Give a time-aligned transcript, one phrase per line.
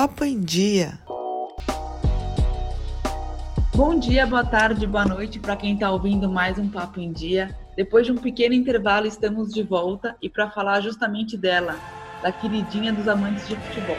[0.00, 0.98] Papo em Dia.
[3.76, 7.54] Bom dia, boa tarde, boa noite para quem está ouvindo mais um Papo em Dia.
[7.76, 11.78] Depois de um pequeno intervalo, estamos de volta e para falar justamente dela,
[12.22, 13.96] da queridinha dos amantes de futebol.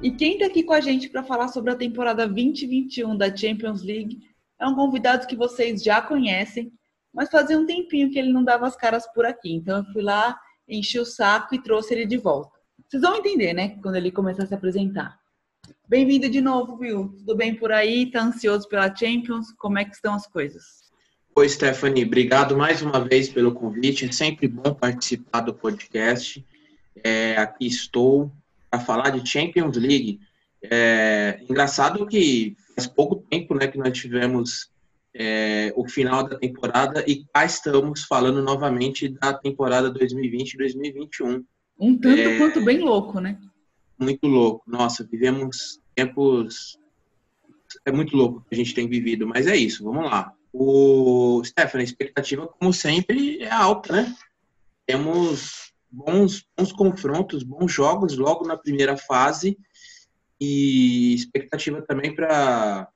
[0.00, 3.82] E quem está aqui com a gente para falar sobre a temporada 2021 da Champions
[3.82, 4.20] League
[4.60, 6.72] é um convidado que vocês já conhecem,
[7.14, 9.54] mas fazia um tempinho que ele não dava as caras por aqui.
[9.54, 10.36] Então eu fui lá,
[10.68, 12.58] enchi o saco e trouxe ele de volta.
[12.88, 15.18] Vocês vão entender, né, quando ele começar a se apresentar.
[15.88, 17.14] Bem-vindo de novo, Will.
[17.18, 18.10] Tudo bem por aí?
[18.10, 19.52] Tá ansioso pela Champions?
[19.52, 20.84] Como é que estão as coisas?
[21.36, 22.04] Oi, Stephanie.
[22.04, 24.06] Obrigado mais uma vez pelo convite.
[24.06, 26.44] É sempre bom participar do podcast.
[27.02, 28.30] É, aqui estou
[28.70, 30.20] para falar de Champions League.
[30.62, 34.70] É, engraçado que faz pouco tempo né, que nós tivemos
[35.14, 41.44] é, o final da temporada e cá estamos falando novamente da temporada 2020-2021.
[41.78, 43.38] Um tanto é, quanto bem louco, né?
[43.98, 44.68] Muito louco.
[44.68, 46.78] Nossa, vivemos tempos.
[47.84, 50.32] É muito louco que a gente tem vivido, mas é isso, vamos lá.
[50.52, 54.14] O Stefan, a expectativa, como sempre, é alta, né?
[54.86, 59.56] Temos bons, bons confrontos, bons jogos logo na primeira fase
[60.40, 62.88] e expectativa também para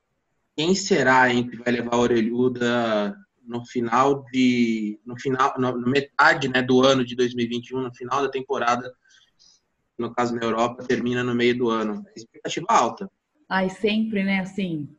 [0.59, 3.15] quem será hein, que vai levar a orelhuda
[3.47, 8.29] no final de no final na metade né, do ano de 2021 no final da
[8.29, 8.93] temporada
[9.97, 12.05] no caso na Europa termina no meio do ano?
[12.13, 13.09] Expectativa alta.
[13.47, 14.89] Ai sempre né assim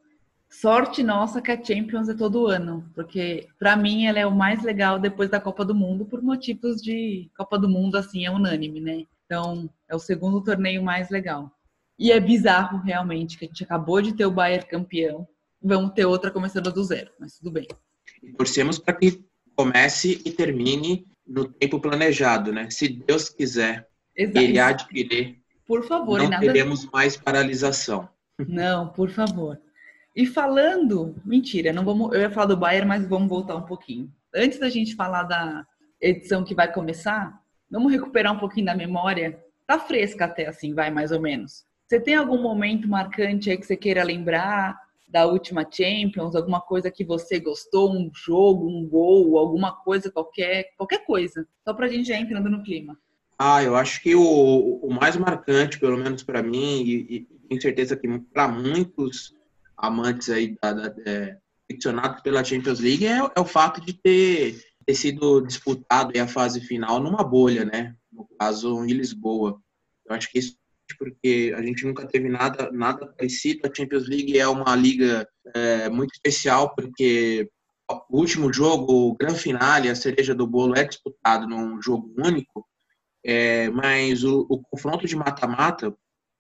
[0.49, 4.63] sorte nossa que a Champions é todo ano porque para mim ela é o mais
[4.63, 8.81] legal depois da Copa do Mundo por motivos de Copa do Mundo assim é unânime
[8.81, 9.05] né?
[9.27, 11.53] Então é o segundo torneio mais legal.
[11.99, 15.29] E é bizarro realmente que a gente acabou de ter o Bayern campeão
[15.63, 17.67] vamos ter outra começando do zero, mas tudo bem.
[18.23, 22.69] E torcemos para que comece e termine no tempo planejado, né?
[22.71, 24.39] Se Deus quiser, Exato.
[24.39, 25.37] ele querer.
[25.67, 26.45] Por favor, não nada...
[26.45, 28.09] teremos mais paralisação.
[28.49, 29.61] Não, por favor.
[30.17, 34.13] E falando, mentira, não vamos, eu ia falar do Bayern, mas vamos voltar um pouquinho.
[34.35, 35.65] Antes da gente falar da
[36.01, 37.41] edição que vai começar,
[37.71, 39.39] vamos recuperar um pouquinho da memória.
[39.67, 41.65] Tá fresca até assim, vai mais ou menos.
[41.87, 44.79] Você tem algum momento marcante aí que você queira lembrar?
[45.11, 50.73] Da última Champions, alguma coisa que você gostou, um jogo, um gol, alguma coisa qualquer,
[50.77, 52.97] qualquer coisa, só para a gente já entrando no clima.
[53.37, 57.63] Ah, eu acho que o, o mais marcante, pelo menos para mim, e, e, tenho
[57.63, 59.35] certeza que para muitos
[59.77, 61.39] amantes aí da, da é,
[61.71, 66.61] aficionados pela Champions League é, é, o fato de ter, ter sido disputado a fase
[66.61, 67.97] final numa bolha, né?
[68.13, 69.59] No caso, em Lisboa.
[70.07, 70.60] Eu acho que isso
[70.97, 73.61] porque a gente nunca teve nada, nada parecido.
[73.65, 77.49] A Champions League é uma liga é, muito especial, porque
[78.09, 82.67] o último jogo, o grande finale, a cereja do bolo, é disputado num jogo único,
[83.25, 85.95] é, mas o, o, confronto de mata-mata,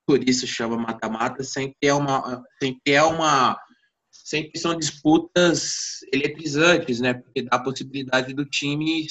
[0.06, 3.58] por isso chama mata-mata, sempre é uma, sempre é uma,
[4.10, 7.14] sempre são disputas eletrizantes, né?
[7.14, 9.06] Porque dá a possibilidade do time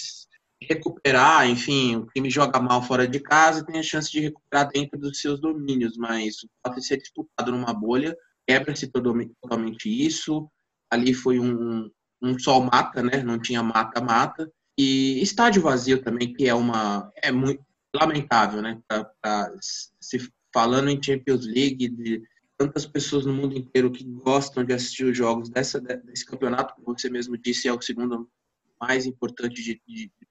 [0.62, 5.00] recuperar, enfim, o time joga mal fora de casa tem a chance de recuperar dentro
[5.00, 8.16] dos seus domínios, mas o fato de ser disputado numa bolha
[8.48, 10.50] quebra-se totalmente isso.
[10.92, 11.90] Ali foi um,
[12.22, 13.24] um sol mata, né?
[13.24, 14.52] Não tinha mata-mata.
[14.78, 17.64] E estádio vazio também, que é uma é muito
[17.96, 18.82] lamentável, né?
[18.88, 22.24] Pra, pra, se falando em Champions League, de
[22.58, 26.98] tantas pessoas no mundo inteiro que gostam de assistir os jogos dessa, desse campeonato, como
[26.98, 28.30] você mesmo disse, é o segundo
[28.82, 30.28] mais importante de, de, de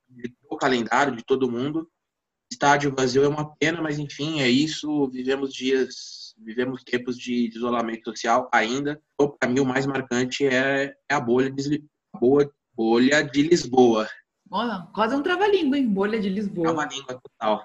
[0.59, 1.89] o calendário de todo mundo.
[2.51, 5.09] Estádio vazio é uma pena, mas enfim, é isso.
[5.09, 9.01] Vivemos dias, vivemos tempos de isolamento social ainda.
[9.15, 11.85] Então, para mim, o mais marcante é, é a bolha de,
[12.19, 14.09] boa, bolha de Lisboa.
[14.51, 15.89] Olha, quase um trava-língua, hein?
[15.89, 16.75] Bolha de Lisboa.
[16.75, 17.65] Trava-língua total.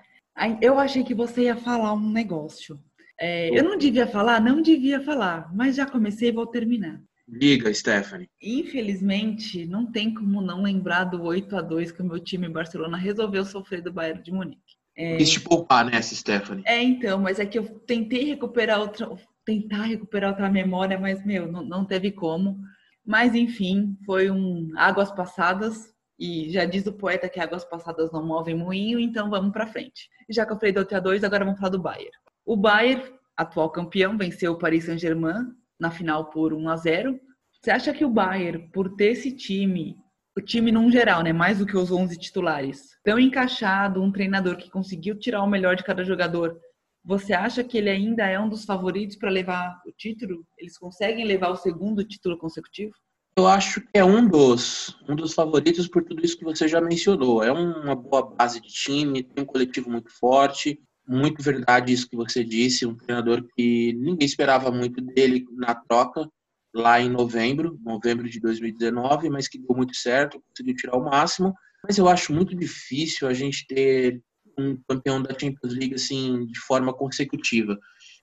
[0.62, 2.80] Eu achei que você ia falar um negócio.
[3.20, 4.42] É, eu não devia falar?
[4.42, 7.01] Não devia falar, mas já comecei e vou terminar.
[7.39, 8.30] Diga, Stephanie.
[8.41, 12.97] Infelizmente, não tem como não lembrar do 8 a 2 que o meu time Barcelona
[12.97, 14.62] resolveu sofrer do Bayern de Munique.
[14.95, 15.18] É...
[15.18, 16.63] Quis te poupar nessa, Stephanie.
[16.68, 19.09] É, então, mas é que eu tentei recuperar outra,
[19.44, 22.59] tentar recuperar outra memória, mas, meu, não, não teve como.
[23.06, 28.25] Mas, enfim, foi um águas passadas, e já diz o poeta que águas passadas não
[28.25, 30.07] movem moinho, então vamos para frente.
[30.29, 32.12] Já que eu falei do 8 a 2 agora vamos falar do Bayern.
[32.45, 33.03] O Bayern,
[33.36, 35.47] atual campeão, venceu o Paris Saint-Germain
[35.83, 37.19] na final por 1 a 0.
[37.62, 39.97] Você acha que o Bayern, por ter esse time,
[40.35, 44.56] o time num geral, né, mais do que os 11 titulares, tão encaixado, um treinador
[44.56, 46.57] que conseguiu tirar o melhor de cada jogador,
[47.06, 50.45] você acha que ele ainda é um dos favoritos para levar o título?
[50.57, 52.94] Eles conseguem levar o segundo título consecutivo?
[53.36, 56.79] Eu acho que é um dos, um dos favoritos por tudo isso que você já
[56.79, 57.44] mencionou.
[57.44, 62.15] É uma boa base de time, tem um coletivo muito forte, muito verdade isso que
[62.15, 66.29] você disse, um treinador que ninguém esperava muito dele na troca
[66.73, 71.53] lá em novembro, novembro de 2019, mas que deu muito certo, conseguiu tirar o máximo.
[71.83, 74.21] Mas eu acho muito difícil a gente ter
[74.57, 77.77] um campeão da Champions League assim de forma consecutiva.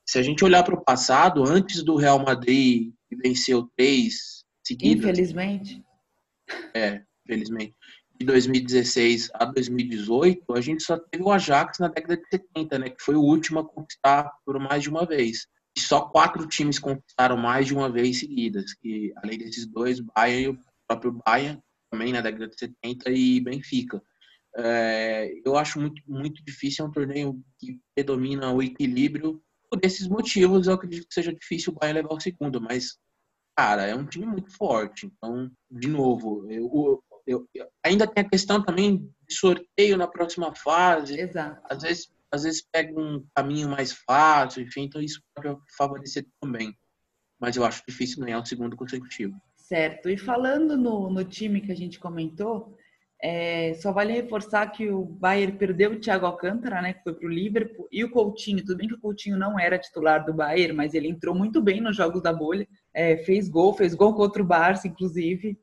[0.07, 5.05] Se a gente olhar para o passado, antes do Real Madrid que venceu três seguidas.
[5.05, 5.85] Infelizmente.
[6.75, 7.75] É, infelizmente.
[8.21, 12.91] De 2016 a 2018, a gente só teve o Ajax na década de 70, né?
[12.91, 15.47] Que foi o último a conquistar por mais de uma vez.
[15.75, 20.43] E só quatro times conquistaram mais de uma vez seguidas, que além desses dois, Bayern
[20.43, 24.03] e o próprio Bayern, também na década de 70, e Benfica.
[24.55, 29.43] É, eu acho muito, muito difícil, é um torneio que predomina o equilíbrio.
[29.71, 32.99] Por esses motivos, eu acredito que seja difícil o Bayern levar o segundo, mas
[33.57, 35.07] cara, é um time muito forte.
[35.07, 40.55] Então, de novo, eu, eu, eu, ainda tem a questão também de sorteio na próxima
[40.55, 41.19] fase.
[41.19, 41.61] Exato.
[41.69, 46.75] Às vezes, às vezes pega um caminho mais fácil, enfim, então isso pode favorecer também.
[47.41, 49.35] Mas eu acho difícil ganhar o segundo consecutivo.
[49.57, 50.09] Certo.
[50.09, 52.77] E falando no, no time que a gente comentou,
[53.23, 57.27] é, só vale reforçar que o Bayern perdeu o Thiago Alcântara, né, que foi para
[57.27, 58.65] o Liverpool, e o Coutinho.
[58.65, 61.81] Tudo bem que o Coutinho não era titular do Bayern, mas ele entrou muito bem
[61.81, 62.67] nos jogos da bolha.
[62.95, 65.59] É, fez gol, fez gol contra o Barça, inclusive.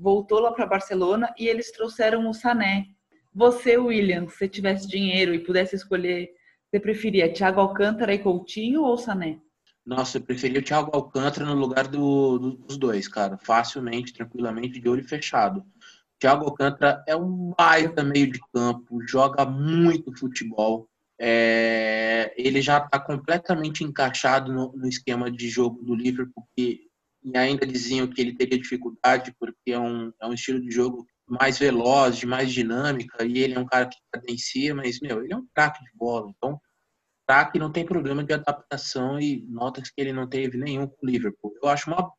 [0.00, 2.86] Voltou lá para Barcelona e eles trouxeram o Sané.
[3.34, 6.30] Você, William, se tivesse dinheiro e pudesse escolher,
[6.70, 9.38] você preferia Thiago Alcântara e Coutinho ou Sané?
[9.84, 13.36] Nossa, eu preferia o Thiago Alcântara no lugar do, do, dos dois, cara.
[13.36, 15.62] Facilmente, tranquilamente, de olho fechado.
[16.18, 20.88] Thiago Alcântara é um baita meio de campo, joga muito futebol.
[21.18, 26.89] É, ele já está completamente encaixado no, no, esquema de jogo do Liverpool, que,
[27.22, 31.06] e ainda diziam que ele teria dificuldade, porque é um, é um estilo de jogo
[31.28, 35.32] mais veloz, de mais dinâmica, e ele é um cara que cadencia, mas, meu, ele
[35.32, 36.30] é um craque de bola.
[36.36, 36.60] Então,
[37.26, 41.08] craque não tem problema de adaptação e notas que ele não teve nenhum com o
[41.08, 41.54] Liverpool.
[41.62, 42.10] Eu acho uma,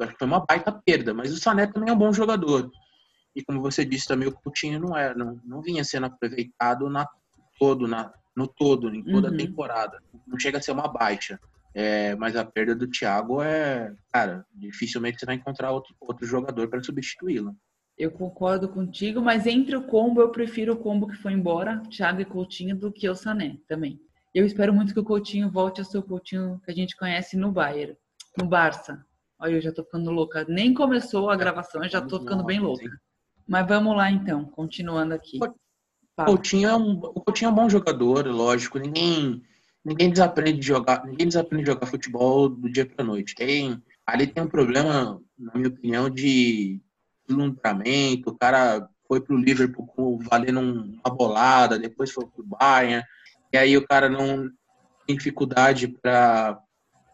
[0.00, 2.70] acho que foi uma baita perda, mas o Sané também é um bom jogador.
[3.34, 7.06] E como você disse também, o Coutinho não era, não, não vinha sendo aproveitado na
[7.58, 9.34] todo, na, no todo, em toda uhum.
[9.34, 10.02] a temporada.
[10.26, 11.40] Não chega a ser uma baixa.
[11.78, 16.68] É, mas a perda do Thiago é, cara, dificilmente você vai encontrar outro, outro jogador
[16.68, 17.54] para substituí-lo.
[17.98, 22.22] Eu concordo contigo, mas entre o combo eu prefiro o combo que foi embora, Thiago
[22.22, 24.00] e Coutinho, do que o Sané também.
[24.34, 27.36] Eu espero muito que o Coutinho volte a ser o Coutinho que a gente conhece
[27.36, 27.94] no Bayern,
[28.38, 29.04] no Barça.
[29.38, 30.46] Olha, eu já tô ficando louca.
[30.48, 32.88] Nem começou a gravação, eu já tô ficando bem louca.
[33.46, 35.38] Mas vamos lá então, continuando aqui.
[36.24, 38.78] Coutinho, é um, o Coutinho é um bom jogador, lógico.
[38.78, 39.42] Ninguém,
[39.86, 43.36] ninguém desaprende de jogar, ninguém desaprende de jogar futebol do dia para noite.
[43.36, 46.80] Tem, ali tem um problema, na minha opinião, de
[47.26, 48.30] deslumbramento.
[48.30, 53.04] O cara foi pro Liverpool valendo uma bolada, depois foi pro Bayern.
[53.52, 54.50] E aí o cara não
[55.06, 56.60] tem dificuldade para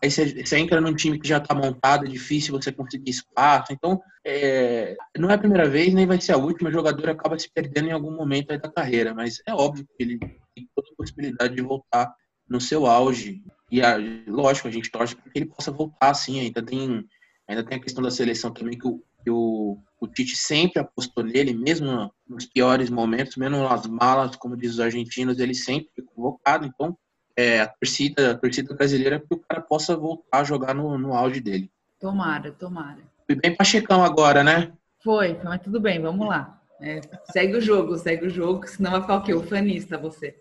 [0.05, 3.73] Aí você, você, entra num time que já está montado, é difícil você conseguir espaço.
[3.73, 6.71] Então, é, não é a primeira vez, nem vai ser a última.
[6.71, 10.19] O jogador acaba se perdendo em algum momento da carreira, mas é óbvio que ele
[10.19, 12.13] tem toda a possibilidade de voltar
[12.53, 13.43] no seu auge.
[13.71, 13.97] E, a,
[14.29, 16.39] lógico, a gente torce para que ele possa voltar, assim.
[16.39, 17.05] Ainda tem,
[17.49, 21.25] ainda tem a questão da seleção também, que o, que o, o Tite sempre apostou
[21.25, 26.05] nele, mesmo nos piores momentos, mesmo nas malas, como diz os argentinos, ele sempre foi
[26.05, 26.67] convocado.
[26.67, 26.97] Então,
[27.35, 31.15] é, a, torcida, a torcida brasileira que o cara possa voltar a jogar no, no
[31.15, 31.71] auge dele.
[31.99, 33.01] Tomara, tomara.
[33.27, 34.73] Fui bem pachecão agora, né?
[35.03, 36.61] Foi, mas tudo bem, vamos lá.
[36.79, 37.01] É,
[37.33, 39.33] segue o jogo, segue o jogo, senão vai ficar o quê?
[39.33, 40.37] O fanista você.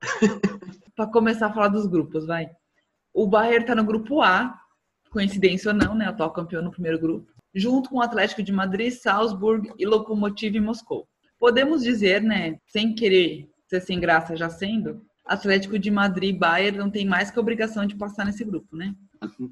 [1.00, 2.50] Para começar a falar dos grupos, vai.
[3.14, 4.54] O Bayern tá no grupo A,
[5.10, 6.04] coincidência ou não, né?
[6.04, 7.26] Atual campeão no primeiro grupo.
[7.54, 11.08] Junto com o Atlético de Madrid, Salzburg e Lokomotiv Moscou.
[11.38, 16.76] Podemos dizer, né, sem querer ser sem graça já sendo, Atlético de Madrid e Bayern
[16.76, 18.94] não tem mais que a obrigação de passar nesse grupo, né?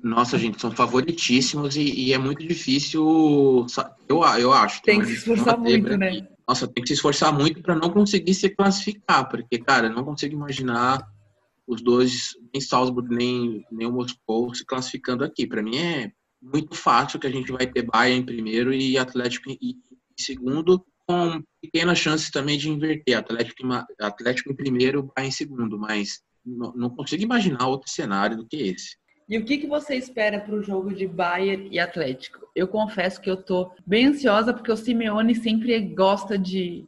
[0.04, 3.64] Nossa, gente, são favoritíssimos e, e é muito difícil,
[4.06, 4.82] eu, eu acho.
[4.82, 6.28] Tem que se esforçar muito, né?
[6.46, 10.04] Nossa, tem que se esforçar muito para não conseguir se classificar, porque, cara, eu não
[10.04, 11.08] consigo imaginar
[11.68, 15.46] os dois, nem Salzburg, nem, nem o Moscou, se classificando aqui.
[15.46, 16.10] Para mim é
[16.40, 19.76] muito fácil que a gente vai ter Bayern em primeiro e Atlético em, em
[20.18, 23.18] segundo, com pequenas chances também de inverter.
[23.18, 23.68] Atlético,
[24.00, 28.56] Atlético em primeiro, Bayern em segundo, mas não, não consigo imaginar outro cenário do que
[28.56, 28.96] esse.
[29.28, 32.48] E o que, que você espera para o jogo de Bayern e Atlético?
[32.56, 36.87] Eu confesso que eu tô bem ansiosa porque o Simeone sempre gosta de,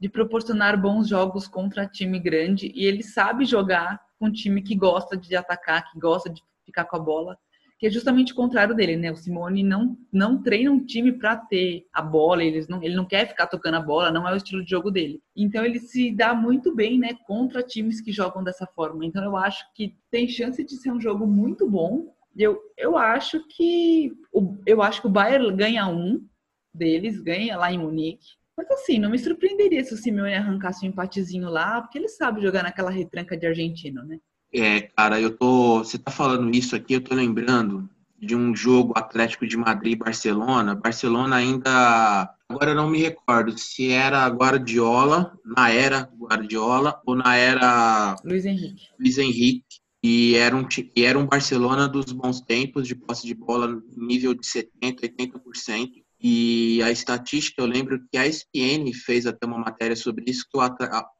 [0.00, 4.74] de proporcionar bons jogos contra time grande e ele sabe jogar com um time que
[4.74, 7.38] gosta de atacar, que gosta de ficar com a bola.
[7.78, 9.12] que é justamente o contrário dele, né?
[9.12, 13.04] O Simone não, não treina um time para ter a bola, eles não, ele não
[13.04, 15.20] quer ficar tocando a bola, não é o estilo de jogo dele.
[15.36, 19.04] Então ele se dá muito bem, né, contra times que jogam dessa forma.
[19.04, 22.14] Então eu acho que tem chance de ser um jogo muito bom.
[22.36, 26.24] Eu, eu acho que o, eu acho que o Bayern ganha um
[26.72, 28.28] deles, ganha lá em Munique.
[28.56, 32.40] Mas assim, não me surpreenderia se o Simeone arrancasse um empatezinho lá, porque ele sabe
[32.40, 34.18] jogar naquela retranca de argentino, né?
[34.52, 35.78] É, cara, eu tô.
[35.78, 40.74] Você tá falando isso aqui, eu tô lembrando de um jogo Atlético de Madrid Barcelona.
[40.74, 42.32] Barcelona ainda.
[42.48, 48.16] Agora eu não me recordo se era Guardiola, na era Guardiola, ou na era.
[48.24, 48.88] Luiz Henrique.
[48.98, 49.82] Luiz Henrique.
[50.02, 54.34] E era um, e era um Barcelona dos bons tempos, de posse de bola nível
[54.34, 56.03] de 70%, 80%.
[56.26, 60.58] E a estatística, eu lembro que a ESPN fez até uma matéria sobre isso, que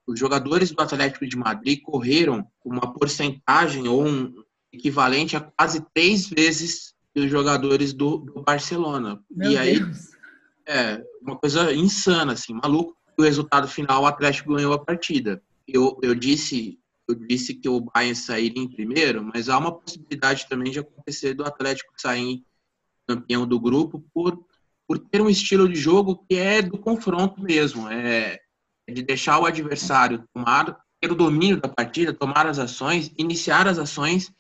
[0.07, 4.33] os jogadores do Atlético de Madrid correram uma porcentagem ou um
[4.73, 9.23] equivalente a quase três vezes os jogadores do, do Barcelona.
[9.31, 10.13] Meu e aí, Deus.
[10.65, 12.97] é uma coisa insana, assim, maluco.
[13.19, 15.43] O resultado final, o Atlético ganhou a partida.
[15.69, 20.49] Eu, eu disse eu disse que o Bayern sairia em primeiro, mas há uma possibilidade
[20.49, 22.43] também de acontecer do Atlético sair
[23.07, 24.43] campeão do grupo por
[24.87, 28.39] por ter um estilo de jogo que é do confronto mesmo, é,
[28.89, 33.79] de deixar o adversário tomar, ter o domínio da partida, tomar as ações, iniciar as
[33.79, 34.33] ações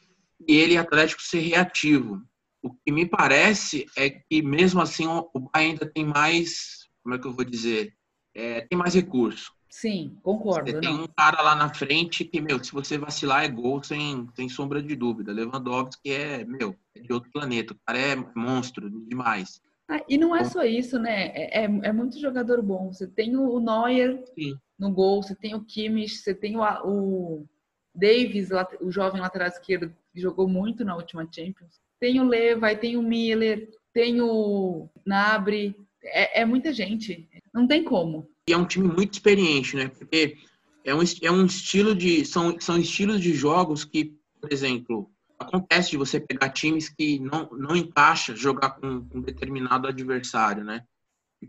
[0.47, 2.23] e ele, Atlético, ser reativo.
[2.63, 7.19] O que me parece é que, mesmo assim, o Bahia ainda tem mais, como é
[7.19, 7.95] que eu vou dizer,
[8.35, 9.53] é, tem mais recurso.
[9.71, 10.71] Sim, concordo.
[10.71, 14.29] Você tem um cara lá na frente que, meu, se você vacilar é gol sem,
[14.37, 15.33] sem sombra de dúvida.
[15.33, 17.75] Lewandowski é, meu, é de outro planeta.
[17.75, 19.61] O cara é monstro demais.
[19.89, 21.27] Ah, e não é só isso, né?
[21.35, 22.93] É, é, é muito jogador bom.
[22.93, 24.57] Você tem o Neuer Sim.
[24.79, 27.47] no gol, você tem o Kimmich, você tem o, o
[27.95, 28.49] Davis,
[28.81, 31.81] o jovem lateral esquerdo, que jogou muito na última Champions.
[32.01, 35.77] Tem o Leva, tem o Miller, tem o Nabri.
[36.03, 37.29] É, é muita gente.
[37.53, 38.29] Não tem como.
[38.49, 39.89] E é um time muito experiente, né?
[39.89, 40.37] Porque
[40.85, 42.25] é um, é um estilo de.
[42.25, 47.49] São, são estilos de jogos que, por exemplo, acontece de você pegar times que não,
[47.53, 50.85] não encaixa jogar com um determinado adversário, né?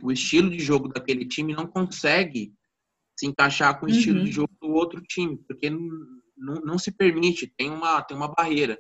[0.02, 2.54] O estilo de jogo daquele time não consegue
[3.18, 4.26] se encaixar com o estilo Uhum.
[4.26, 5.80] de jogo do outro time, porque não,
[6.38, 8.78] não, não se permite, tem uma, tem uma barreira.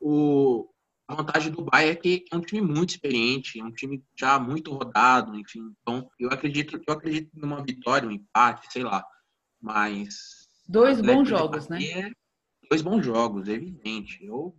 [0.00, 0.68] O,
[1.06, 4.38] a vantagem do Bayern é que é um time muito experiente, é um time já
[4.38, 5.72] muito rodado, enfim.
[5.80, 9.04] Então, eu acredito, eu acredito numa vitória, um empate, sei lá.
[9.60, 11.78] Mas Dois bons jogos, né?
[12.70, 14.24] Dois bons jogos, evidente.
[14.24, 14.54] Eu,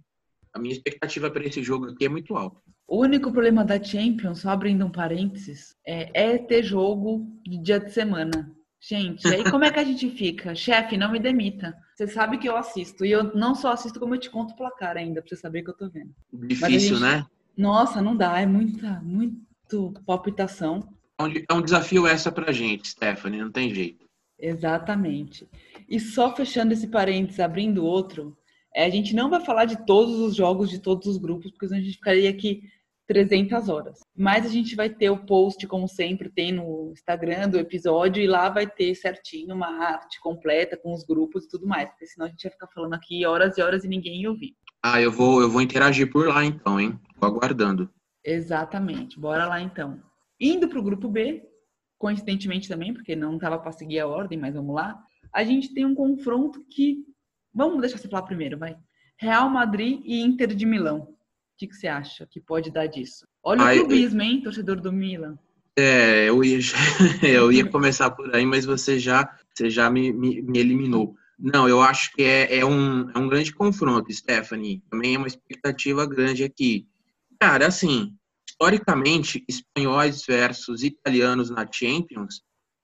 [0.54, 2.60] a minha expectativa para esse jogo aqui é muito alta.
[2.88, 7.80] O único problema da Champions, só abrindo um parênteses, é, é ter jogo de dia
[7.80, 8.52] de semana.
[8.82, 10.56] Gente, aí como é que a gente fica?
[10.56, 11.78] Chefe, não me demita.
[11.96, 13.06] Você sabe que eu assisto.
[13.06, 15.64] E eu não só assisto, como eu te conto o placar ainda, pra você saber
[15.64, 16.12] que eu tô vendo.
[16.34, 17.26] Difícil, gente- né?
[17.56, 18.40] Nossa, não dá.
[18.40, 20.88] É muita, muito palpitação.
[21.20, 24.06] É um, é um desafio essa pra gente, Stephanie, não tem jeito.
[24.40, 25.48] Exatamente.
[25.90, 28.38] E só fechando esse parênteses, abrindo outro,
[28.76, 31.68] é, a gente não vai falar de todos os jogos de todos os grupos, porque
[31.68, 32.62] senão a gente ficaria aqui
[33.08, 34.00] 300 horas.
[34.16, 38.28] Mas a gente vai ter o post, como sempre, tem no Instagram do episódio, e
[38.28, 42.28] lá vai ter certinho uma arte completa com os grupos e tudo mais, porque senão
[42.28, 44.56] a gente ia ficar falando aqui horas e horas e ninguém ia ouvir.
[44.84, 46.98] Ah, eu vou, eu vou interagir por lá então, hein?
[47.20, 47.90] Tô aguardando.
[48.24, 49.20] Exatamente.
[49.20, 50.00] Bora lá então.
[50.40, 51.44] Indo para o grupo B,
[51.98, 55.04] coincidentemente também, porque não estava para seguir a ordem, mas vamos lá.
[55.34, 57.06] A gente tem um confronto que.
[57.54, 58.78] Vamos deixar você falar primeiro, vai.
[59.18, 61.00] Real Madrid e Inter de Milão.
[61.00, 61.16] O
[61.58, 63.28] que, que você acha que pode dar disso?
[63.44, 65.38] Olha Ah, o clubismo, hein, torcedor do Milan.
[65.78, 66.60] É, eu ia,
[67.24, 71.16] eu ia começar por aí, mas você já, você já me, me, me eliminou.
[71.38, 74.84] Não, eu acho que é, é, um, é um grande confronto, Stephanie.
[74.90, 76.86] Também é uma expectativa grande aqui.
[77.40, 78.14] Cara, assim,
[78.50, 82.42] historicamente, espanhóis versus italianos na Champions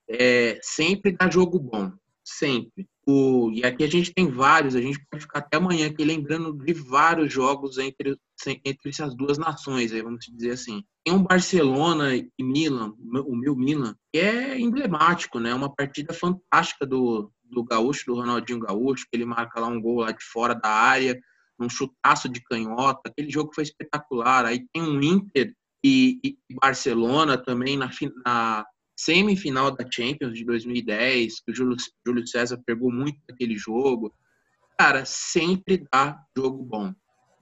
[0.10, 1.92] é, sempre dá jogo bom.
[2.28, 2.88] Sempre.
[3.08, 6.52] O, e aqui a gente tem vários, a gente pode ficar até amanhã aqui lembrando
[6.54, 8.18] de vários jogos entre,
[8.66, 10.84] entre essas duas nações, aí, vamos dizer assim.
[11.06, 12.96] Tem um Barcelona e Milan,
[13.28, 15.54] o meu Milan, que é emblemático, né?
[15.54, 20.00] Uma partida fantástica do, do Gaúcho, do Ronaldinho Gaúcho, que ele marca lá um gol
[20.00, 21.20] lá de fora da área,
[21.60, 23.02] um chutaço de canhota.
[23.06, 24.46] Aquele jogo foi espetacular.
[24.46, 25.54] Aí tem um Inter
[25.84, 27.92] e, e Barcelona também na,
[28.26, 28.66] na
[28.96, 31.76] semifinal da Champions de 2010, que o Júlio,
[32.06, 34.14] Júlio César pegou muito daquele jogo.
[34.78, 36.94] Cara, sempre dá jogo bom.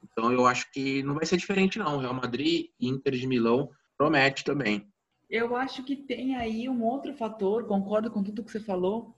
[0.04, 1.98] Então eu acho que não vai ser diferente não.
[1.98, 4.88] Real Madrid e Inter de Milão promete também.
[5.30, 9.16] Eu acho que tem aí um outro fator, concordo com tudo que você falou.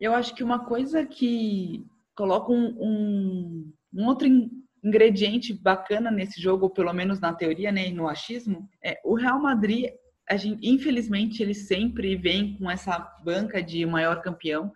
[0.00, 1.86] Eu acho que uma coisa que
[2.16, 4.50] coloca um, um, um outro, in-
[4.82, 9.14] ingrediente bacana nesse jogo, ou pelo menos na teoria, né, e no achismo, é o
[9.14, 9.92] Real Madrid,
[10.36, 14.72] gente, infelizmente, ele sempre vem com essa banca de maior campeão,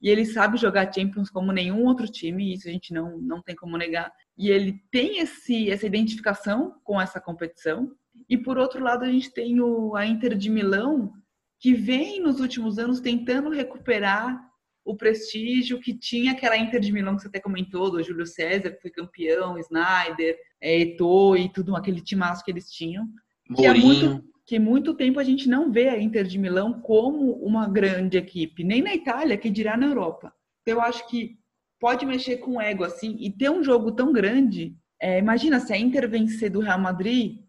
[0.00, 3.56] e ele sabe jogar Champions como nenhum outro time, isso a gente não, não tem
[3.56, 4.12] como negar.
[4.36, 7.90] E ele tem esse, essa identificação com essa competição.
[8.28, 11.12] E por outro lado, a gente tem o, a Inter de Milão,
[11.58, 14.38] que vem nos últimos anos tentando recuperar
[14.84, 18.70] o prestígio que tinha aquela Inter de Milão que você até comentou, do Júlio César,
[18.70, 23.08] que foi campeão, Snyder, é, Eto'o e tudo, aquele timaço que eles tinham.
[23.56, 27.32] Que há, muito, que muito tempo a gente não vê a Inter de Milão como
[27.32, 30.32] uma grande equipe, nem na Itália, que dirá na Europa.
[30.64, 31.36] Eu acho que
[31.80, 34.76] pode mexer com o ego assim e ter um jogo tão grande.
[35.02, 37.40] É, imagina se a Inter vencer do Real Madrid,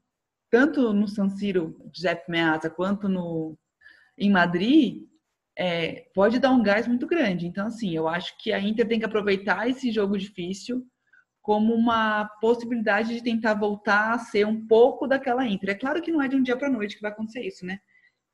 [0.49, 3.55] tanto no San Siro, Giuseppe Meazza, quanto no
[4.17, 5.03] em Madrid,
[5.55, 7.45] é, pode dar um gás muito grande.
[7.45, 10.83] Então, assim, eu acho que a Inter tem que aproveitar esse jogo difícil
[11.47, 15.69] como uma possibilidade de tentar voltar a ser um pouco daquela Inter.
[15.69, 17.79] É claro que não é de um dia para noite que vai acontecer isso, né?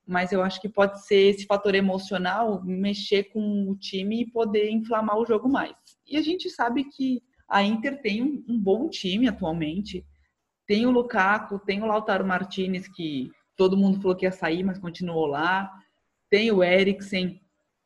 [0.04, 4.72] Mas eu acho que pode ser esse fator emocional mexer com o time e poder
[4.72, 5.76] inflamar o jogo mais.
[6.10, 10.04] E a gente sabe que a Inter tem um, um bom time atualmente.
[10.66, 14.80] Tem o Lukaku, tem o Lautaro Martinez, que todo mundo falou que ia sair, mas
[14.80, 15.72] continuou lá
[16.34, 17.40] tem o Eriksen,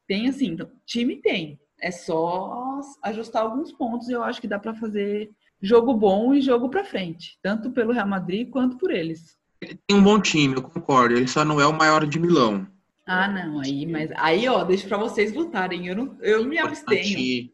[0.07, 1.59] tem assim, então, time tem.
[1.79, 5.31] É só ajustar alguns pontos e eu acho que dá para fazer
[5.61, 9.37] jogo bom e jogo para frente, tanto pelo Real Madrid quanto por eles.
[9.61, 11.15] Ele tem um bom time, eu concordo.
[11.15, 12.67] Ele só não é o maior de Milão.
[13.05, 15.87] Ah, não, aí, mas aí, ó, deixa para vocês lutarem.
[15.87, 17.49] Eu não, eu me abstenho.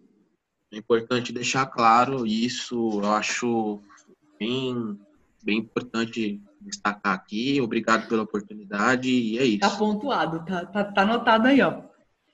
[0.72, 3.00] É importante deixar claro isso.
[3.02, 3.80] Eu acho
[4.40, 5.00] bem,
[5.44, 7.62] bem importante destacar aqui.
[7.62, 9.60] Obrigado pela oportunidade e é isso.
[9.60, 11.84] Tá pontuado, tá, tá, tá anotado aí, ó.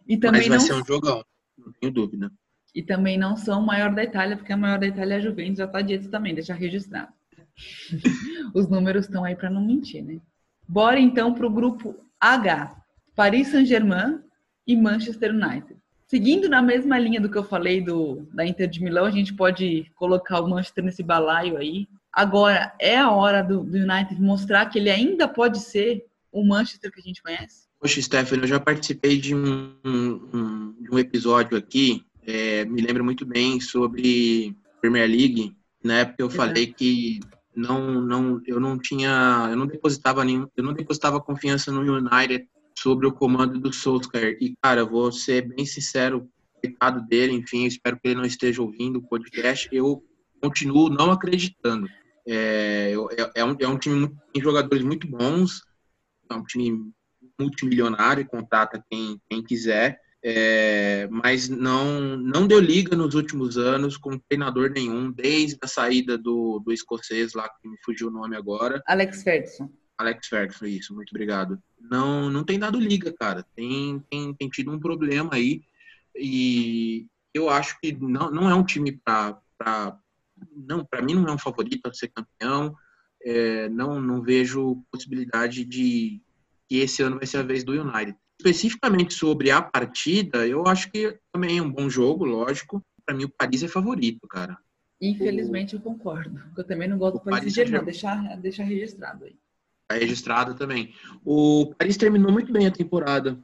[0.07, 0.65] E também Mas vai não...
[0.65, 1.23] ser um jogão,
[1.69, 2.31] não tenho dúvida.
[2.73, 5.21] E também não são o maior da Itália, porque a maior da Itália é a
[5.21, 7.11] Juventus, já tá dito também, deixa registrado.
[8.53, 10.19] Os números estão aí para não mentir, né?
[10.67, 12.75] Bora então para o grupo H:
[13.15, 14.19] Paris Saint-Germain
[14.67, 15.79] e Manchester United.
[16.05, 19.33] Seguindo na mesma linha do que eu falei do, da Inter de Milão, a gente
[19.33, 21.87] pode colocar o Manchester nesse balaio aí.
[22.11, 26.91] Agora é a hora do, do United mostrar que ele ainda pode ser o Manchester
[26.91, 27.68] que a gente conhece?
[27.79, 33.03] Poxa, Stephanie, eu já participei de um, um, de um episódio aqui, é, me lembro
[33.03, 36.37] muito bem, sobre Premier League, na época eu Exato.
[36.37, 37.21] falei que
[37.55, 42.47] não, não, eu não tinha, eu não depositava nenhum, eu não depositava confiança no United
[42.77, 44.37] sobre o comando do Solskjaer.
[44.41, 46.29] E, cara, vou ser bem sincero,
[46.61, 49.69] coitado dele, enfim, espero que ele não esteja ouvindo o podcast.
[49.71, 50.03] Eu
[50.41, 51.87] continuo não acreditando.
[52.27, 55.63] É, é, é, um, é um time muito, tem jogadores muito bons,
[56.29, 56.91] é um time
[57.39, 64.17] multimilionário, contrata quem, quem quiser, é, mas não, não deu liga nos últimos anos com
[64.17, 68.81] treinador nenhum, desde a saída do, do escocês lá, que me fugiu o nome agora.
[68.85, 69.71] Alex Ferguson.
[69.97, 71.61] Alex Ferguson, isso, muito obrigado.
[71.79, 73.45] Não, não tem dado liga, cara.
[73.55, 75.61] Tem, tem, tem tido um problema aí.
[76.15, 79.41] E eu acho que não, não é um time para
[80.55, 82.75] não, para mim não é um favorito a ser campeão.
[83.21, 86.21] É, não, não vejo possibilidade de
[86.69, 88.15] que esse ano vai ser a vez do United.
[88.39, 92.81] Especificamente sobre a partida, eu acho que também é um bom jogo, lógico.
[93.05, 94.57] Para mim, o Paris é favorito, cara.
[95.01, 96.39] Infelizmente, eu concordo.
[96.55, 97.85] Eu também não gosto do Paris, Saint-Germain.
[97.85, 99.35] Deixar, deixar registrado aí.
[99.87, 100.93] Tá registrado também.
[101.25, 103.37] O Paris terminou muito bem a temporada,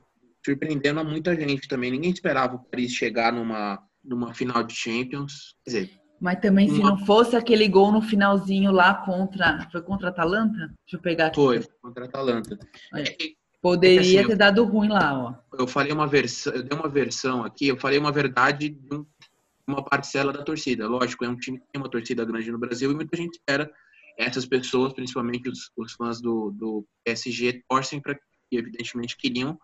[0.45, 1.91] surpreendendo a muita gente também.
[1.91, 5.55] Ninguém esperava o Paris chegar numa, numa final de Champions.
[5.63, 9.67] Quer dizer, mas também, se não fosse aquele gol no finalzinho lá contra.
[9.71, 10.57] Foi contra a Atalanta?
[10.57, 11.35] Deixa eu pegar aqui.
[11.35, 12.57] Foi, contra a Atalanta.
[12.93, 13.03] É,
[13.65, 15.57] Poderia é assim, ter dado ruim lá, ó.
[15.57, 19.03] Eu falei uma versão, eu dei uma versão aqui, eu falei uma verdade de
[19.67, 20.87] uma parcela da torcida.
[20.87, 23.71] Lógico, é um time que tem uma torcida grande no Brasil e muita gente espera
[24.19, 29.57] essas pessoas, principalmente os, os fãs do, do PSG, torcem para que, evidentemente, queriam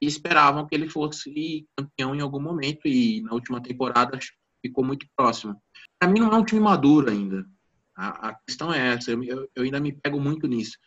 [0.00, 4.16] e esperavam que ele fosse campeão em algum momento e na última temporada
[4.64, 5.60] ficou muito próximo.
[5.98, 7.44] Para mim não é um time maduro ainda.
[7.96, 10.78] A, a questão é essa, eu, eu, ainda me pego muito nisso.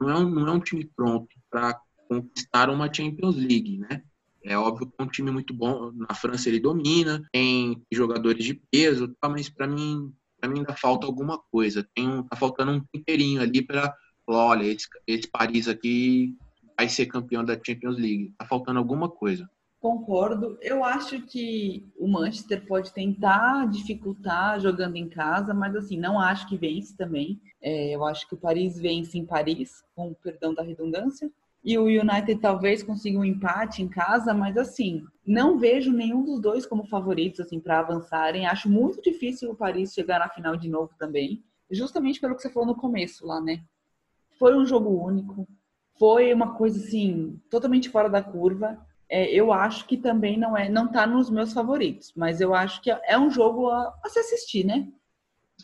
[0.00, 4.02] Não é um, não é um time pronto para conquistar uma Champions League, né?
[4.42, 5.92] É óbvio que é um time muito bom.
[5.92, 10.74] Na França ele domina, tem jogadores de peso, tá, mas para mim, para mim ainda
[10.74, 11.86] falta alguma coisa.
[11.94, 13.94] Tem um, tá faltando um temperinho ali para,
[14.26, 16.36] olha, esse, esse Paris aqui
[16.76, 18.34] vai ser campeão da Champions League.
[18.38, 19.48] Tá faltando alguma coisa.
[19.80, 20.58] Concordo.
[20.60, 26.48] Eu acho que o Manchester pode tentar dificultar jogando em casa, mas assim, não acho
[26.48, 27.40] que vence também.
[27.62, 31.30] É, eu acho que o Paris vence em Paris, com perdão da redundância.
[31.64, 36.40] e o United talvez consiga um empate em casa, mas assim, não vejo nenhum dos
[36.40, 38.46] dois como favoritos assim para avançarem.
[38.46, 42.50] Acho muito difícil o Paris chegar na final de novo também, justamente pelo que você
[42.50, 43.62] falou no começo lá, né?
[44.38, 45.46] Foi um jogo único,
[45.98, 48.78] foi uma coisa assim totalmente fora da curva.
[49.10, 52.82] É, eu acho que também não é, não tá nos meus favoritos, mas eu acho
[52.82, 54.88] que é um jogo a, a se assistir, né?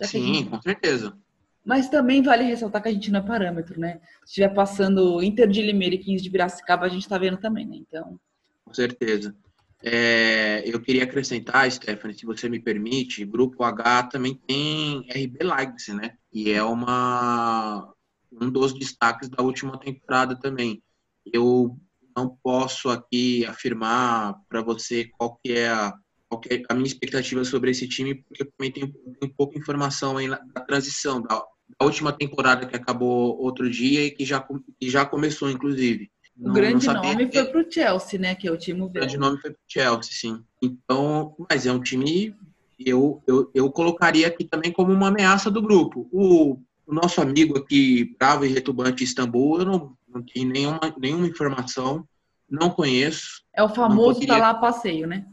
[0.02, 1.16] Sim, com certeza.
[1.64, 4.00] Mas também vale ressaltar que a gente não é parâmetro, né?
[4.24, 7.66] Se estiver passando Inter de Limeira e 15 de Piracicaba, a gente está vendo também,
[7.66, 7.76] né?
[7.76, 8.18] Então.
[8.64, 9.34] Com certeza.
[9.82, 15.94] É, eu queria acrescentar, Stephanie, se você me permite, Grupo H também tem RB Leipzig,
[15.94, 16.16] né?
[16.32, 17.92] E é uma,
[18.32, 20.82] um dos destaques da última temporada também.
[21.30, 21.78] Eu
[22.16, 25.92] não posso aqui afirmar para você qual que é a,
[26.28, 29.58] qual que é a minha expectativa sobre esse time, porque eu também tenho, tenho pouca
[29.58, 31.36] informação aí da transição, da,
[31.78, 34.40] da última temporada que acabou outro dia e que já,
[34.80, 36.10] que já começou, inclusive.
[36.36, 38.34] O não, grande não nome foi para o Chelsea, né?
[38.34, 40.44] Que é o time O grande nome foi para o Chelsea, sim.
[40.60, 42.34] Então, mas é um time
[42.78, 46.08] eu, eu, eu colocaria aqui também como uma ameaça do grupo.
[46.12, 51.26] O, o nosso amigo aqui, bravo e retubante Istambul, eu não, não tenho nenhuma, nenhuma
[51.26, 52.06] informação,
[52.48, 53.42] não conheço.
[53.54, 55.26] É o famoso tá lá passeio, né?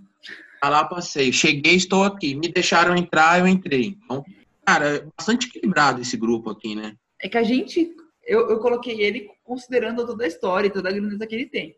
[0.62, 1.32] Tá lá passeio.
[1.32, 2.36] Cheguei, estou aqui.
[2.36, 3.98] Me deixaram entrar, eu entrei.
[4.04, 4.24] Então,
[4.66, 6.96] Cara, é bastante equilibrado esse grupo aqui, né?
[7.22, 7.94] É que a gente.
[8.24, 11.76] Eu, eu coloquei ele considerando toda a história e toda a grandeza que ele tem.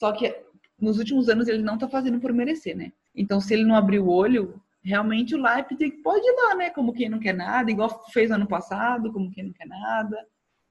[0.00, 0.34] Só que
[0.80, 2.92] nos últimos anos ele não tá fazendo por merecer, né?
[3.14, 6.70] Então, se ele não abrir o olho, realmente o Leipzig pode ir lá, né?
[6.70, 10.16] Como quem não quer nada, igual fez ano passado, como quem não quer nada.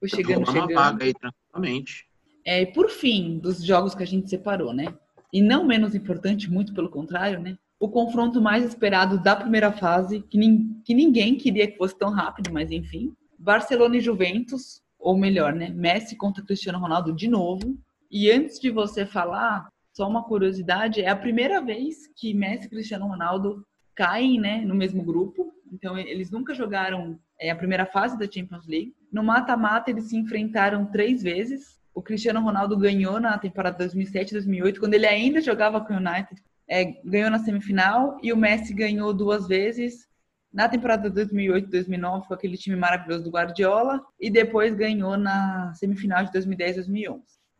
[0.02, 0.74] Foi chegando, uma chegando.
[0.74, 2.06] vaga aí, tranquilamente.
[2.44, 4.94] É, e por fim, dos jogos que a gente separou, né?
[5.32, 7.58] E não menos importante, muito pelo contrário, né?
[7.82, 12.12] o confronto mais esperado da primeira fase, que, nin que ninguém queria que fosse tão
[12.12, 13.12] rápido, mas enfim.
[13.40, 15.70] Barcelona e Juventus, ou melhor, né?
[15.70, 17.76] Messi contra Cristiano Ronaldo de novo.
[18.12, 22.70] E antes de você falar, só uma curiosidade, é a primeira vez que Messi e
[22.70, 25.52] Cristiano Ronaldo caem, né, no mesmo grupo.
[25.74, 28.94] Então eles nunca jogaram é, a primeira fase da Champions League.
[29.12, 31.80] No mata-mata eles se enfrentaram três vezes.
[31.93, 36.86] O Cristiano Ronaldo ganhou na temporada 2007-2008, quando ele ainda jogava com o United é,
[37.04, 40.08] ganhou na semifinal e o Messi ganhou duas vezes
[40.54, 46.32] na temporada 2008-2009 com aquele time maravilhoso do Guardiola e depois ganhou na semifinal de
[46.32, 47.19] 2010-2011.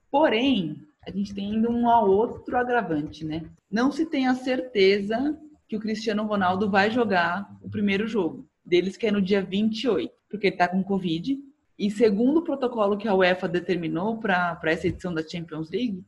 [0.10, 3.44] Porém, a gente tem ainda um outro agravante, né?
[3.70, 5.38] Não se tem a certeza
[5.68, 10.14] que o Cristiano Ronaldo vai jogar o primeiro jogo deles, que é no dia 28,
[10.32, 11.38] porque ele tá com Covid.
[11.78, 16.04] E segundo o protocolo que a UEFA determinou para essa edição da Champions League,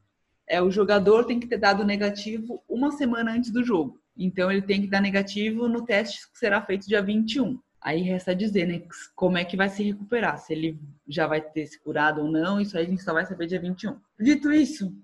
[0.47, 3.99] é o jogador tem que ter dado negativo uma semana antes do jogo.
[4.17, 7.59] Então ele tem que dar negativo no teste que será feito dia 21.
[7.81, 8.81] Aí resta dizer, né,
[9.13, 12.61] como é que vai se recuperar, se ele já vai ter se curado ou não,
[12.61, 13.97] isso aí a gente só vai saber dia 21.
[14.19, 14.95] Dito isso,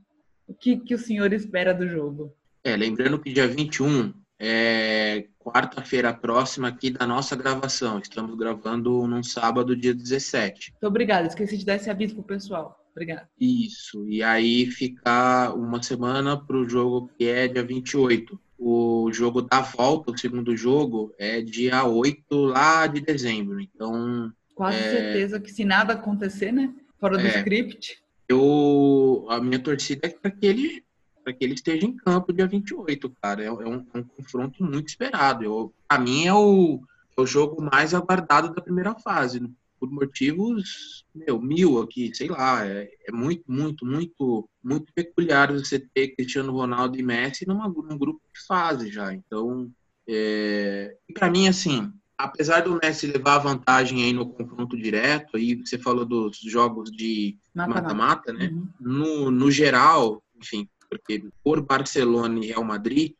[0.47, 2.33] o que, que o senhor espera do jogo?
[2.63, 7.99] É, lembrando que dia 21 é quarta-feira próxima aqui da nossa gravação.
[7.99, 10.71] Estamos gravando num sábado, dia 17.
[10.71, 12.79] Muito obrigada, esqueci de dar esse aviso pro pessoal.
[12.91, 13.29] Obrigada.
[13.39, 14.07] Isso.
[14.07, 18.39] E aí ficar uma semana para o jogo que é dia 28.
[18.57, 23.59] O jogo da volta, o segundo jogo, é dia 8 lá de dezembro.
[23.59, 24.31] Então.
[24.53, 24.91] Quase é...
[24.91, 26.73] certeza que se nada acontecer, né?
[26.99, 28.01] Fora do é, script.
[28.27, 30.83] Eu, a minha torcida é para que ele
[31.29, 33.43] para que ele esteja em campo dia 28, cara.
[33.43, 35.43] É, é um, é um confronto muito esperado.
[35.43, 36.81] Eu, mim é o,
[37.15, 39.39] é o jogo mais aguardado da primeira fase.
[39.39, 39.49] Né?
[39.79, 45.79] por motivos, meu, mil aqui, sei lá, é, é, muito, muito, muito, muito peculiar você
[45.79, 49.13] ter Cristiano Ronaldo e Messi numa, num grupo de fase já.
[49.13, 49.71] Então,
[50.05, 55.77] é, para mim, assim, apesar do Messi levar vantagem aí no confronto direto, aí você
[55.77, 58.49] falou dos jogos de mata-mata, né?
[58.49, 58.67] Uhum.
[58.81, 63.13] No, no geral, enfim, porque por Barcelona e Real Madrid,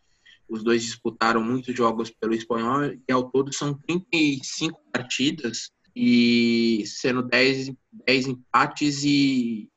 [0.47, 7.21] os dois disputaram muitos jogos pelo espanhol e ao todo são 35 partidas e sendo
[7.21, 7.71] 10,
[8.07, 9.69] 10 empates e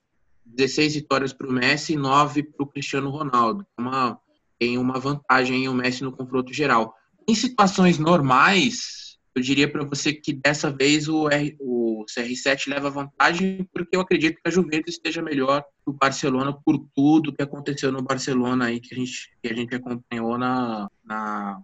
[0.46, 3.66] 16 vitórias para o Messi e 9 para o Cristiano Ronaldo.
[3.78, 4.18] Uma,
[4.59, 6.94] tem uma vantagem o Messi no confronto geral.
[7.28, 12.90] Em situações normais, eu diria para você que dessa vez o, R, o CR7 leva
[12.90, 17.42] vantagem, porque eu acredito que a Juventus esteja melhor que o Barcelona por tudo que
[17.42, 21.61] aconteceu no Barcelona aí que a gente, que a gente acompanhou na, na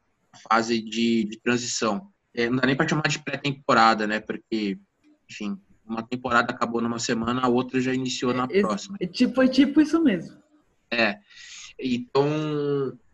[0.49, 4.21] fase de, de transição é, não dá nem para chamar de pré-temporada, né?
[4.21, 4.79] Porque,
[5.29, 8.97] enfim, uma temporada acabou numa semana, a outra já iniciou na é, próxima.
[9.01, 10.37] É, tipo, foi tipo isso mesmo.
[10.89, 11.19] É.
[11.79, 12.29] Então,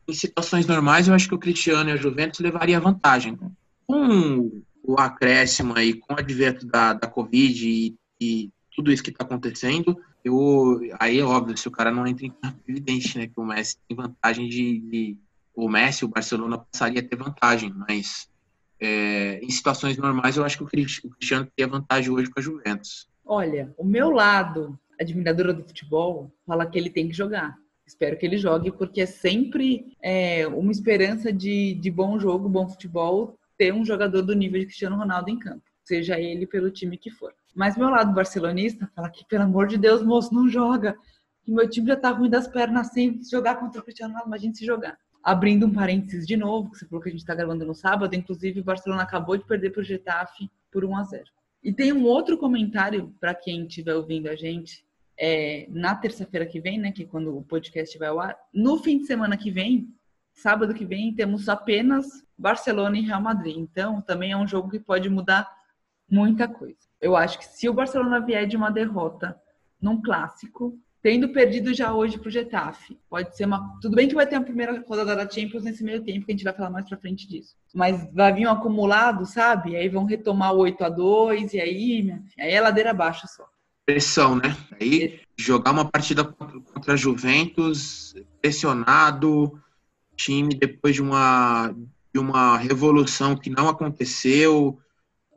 [0.06, 3.38] em situações normais, eu acho que o Cristiano e a Juventus levaria vantagem.
[3.86, 9.10] Com o acréscimo aí, com o advento da, da Covid e, e tudo isso que
[9.10, 13.18] está acontecendo, eu, aí é óbvio, se o cara não entra em campo, é evidente,
[13.18, 13.26] né?
[13.26, 15.16] Que o Messi tem vantagem de, de
[15.54, 18.28] o Messi, o Barcelona passaria a ter vantagem, mas
[18.80, 23.08] é, em situações normais eu acho que o Cristiano teria vantagem hoje com a Juventus.
[23.24, 27.56] Olha, o meu lado, admiradora do futebol, fala que ele tem que jogar.
[27.86, 32.66] Espero que ele jogue, porque é sempre é, uma esperança de, de bom jogo, bom
[32.66, 36.96] futebol, ter um jogador do nível de Cristiano Ronaldo em campo, seja ele pelo time
[36.96, 37.32] que for.
[37.54, 40.96] Mas meu lado barcelonista fala que, pelo amor de Deus, moço, não joga.
[41.44, 44.54] Que meu time já tá ruim das pernas sem jogar contra o Cristiano Ronaldo, imagina
[44.54, 44.98] se jogar.
[45.22, 48.14] Abrindo um parênteses de novo, que você falou que a gente está gravando no sábado,
[48.14, 51.24] inclusive o Barcelona acabou de perder para o Getafe por 1 a 0
[51.62, 54.84] E tem um outro comentário para quem estiver ouvindo a gente,
[55.18, 58.78] é, na terça-feira que vem, né, que é quando o podcast vai ao ar, no
[58.78, 59.88] fim de semana que vem,
[60.34, 63.56] sábado que vem, temos apenas Barcelona e Real Madrid.
[63.56, 65.50] Então, também é um jogo que pode mudar
[66.10, 66.78] muita coisa.
[67.00, 69.38] Eu acho que se o Barcelona vier de uma derrota
[69.80, 73.78] num clássico, tendo perdido já hoje pro Getafe, pode ser uma.
[73.80, 76.34] Tudo bem que vai ter a primeira rodada da Champions nesse meio tempo, que a
[76.34, 77.54] gente vai falar mais pra frente disso.
[77.74, 79.72] Mas vai vir um acumulado, sabe?
[79.72, 83.44] E aí vão retomar o 8 a 2 e aí, aí é ladeira abaixo só
[83.84, 84.56] pressão, né?
[84.80, 89.60] Aí jogar uma partida contra a Juventus, pressionado,
[90.16, 91.74] time depois de uma,
[92.14, 94.78] de uma revolução que não aconteceu,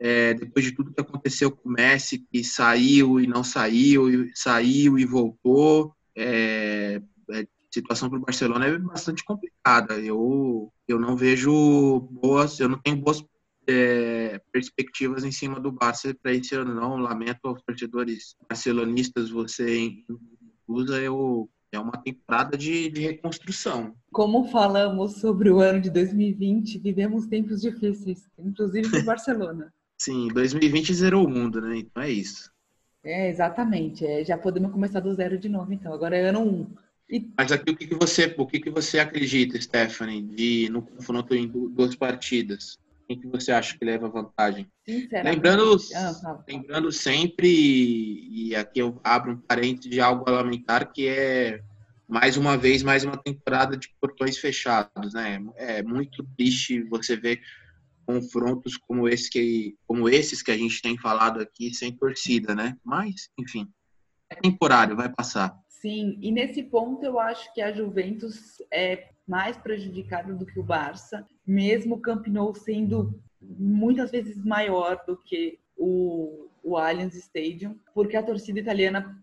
[0.00, 4.30] é, depois de tudo que aconteceu com o Messi, que saiu e não saiu, e
[4.32, 9.94] saiu e voltou, é, é, situação para o Barcelona é bastante complicada.
[9.98, 13.24] Eu, eu não vejo boas, eu não tenho boas
[13.66, 16.96] é, perspectivas em cima do Barça para esse ano, não.
[16.96, 19.92] Lamento aos torcedores barcelonistas, você
[20.68, 23.94] usa eu é uma temporada de, de, reconstrução.
[24.12, 29.72] Como falamos sobre o ano de 2020, vivemos tempos difíceis, inclusive para Barcelona.
[29.98, 31.78] Sim, 2020 zerou o mundo, né?
[31.78, 32.50] Então é isso.
[33.04, 34.06] É, exatamente.
[34.06, 35.92] É, já podemos começar do zero de novo, então.
[35.92, 36.66] Agora é ano um.
[37.10, 37.28] E...
[37.36, 41.34] Mas aqui o que, que você, o que, que você acredita, Stephanie, de no confronto
[41.34, 42.78] em duas partidas?
[43.08, 44.70] Quem que você acha que leva vantagem?
[45.24, 51.08] Lembrando, ah, lembrando sempre, e aqui eu abro um parênteses de algo a lamentar, que
[51.08, 51.62] é
[52.06, 55.42] mais uma vez, mais uma temporada de portões fechados, né?
[55.56, 57.40] É muito triste você ver
[58.06, 62.76] confrontos como esse que, como esses que a gente tem falado aqui sem torcida, né?
[62.84, 63.66] Mas, enfim,
[64.28, 65.58] é temporário, vai passar.
[65.66, 70.64] Sim, e nesse ponto eu acho que a Juventus é mais prejudicada do que o
[70.64, 77.78] Barça, mesmo o Camp Nou sendo muitas vezes maior do que o, o Allianz Stadium,
[77.94, 79.16] porque a torcida italiana,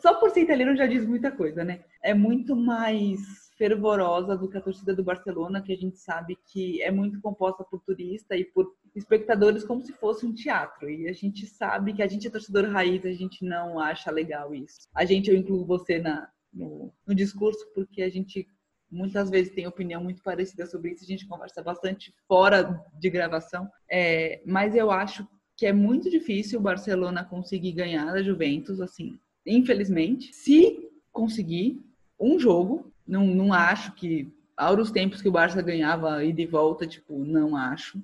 [0.00, 1.84] só por ser italiano já diz muita coisa, né?
[2.02, 6.82] É muito mais fervorosa do que a torcida do Barcelona, que a gente sabe que
[6.82, 10.88] é muito composta por turista e por espectadores como se fosse um teatro.
[10.90, 14.54] E a gente sabe que a gente é torcedor raiz, a gente não acha legal
[14.54, 14.88] isso.
[14.94, 18.48] A gente, eu incluo você na, no, no discurso, porque a gente
[18.90, 23.68] muitas vezes tem opinião muito parecida sobre isso, a gente conversa bastante fora de gravação,
[23.90, 29.18] é, mas eu acho que é muito difícil o Barcelona conseguir ganhar da Juventus, assim,
[29.46, 30.34] infelizmente.
[30.34, 31.82] Se conseguir
[32.20, 34.32] um jogo, não, não acho que.
[34.56, 38.02] Aos tempos que o Barça ganhava e volta, tipo, não acho.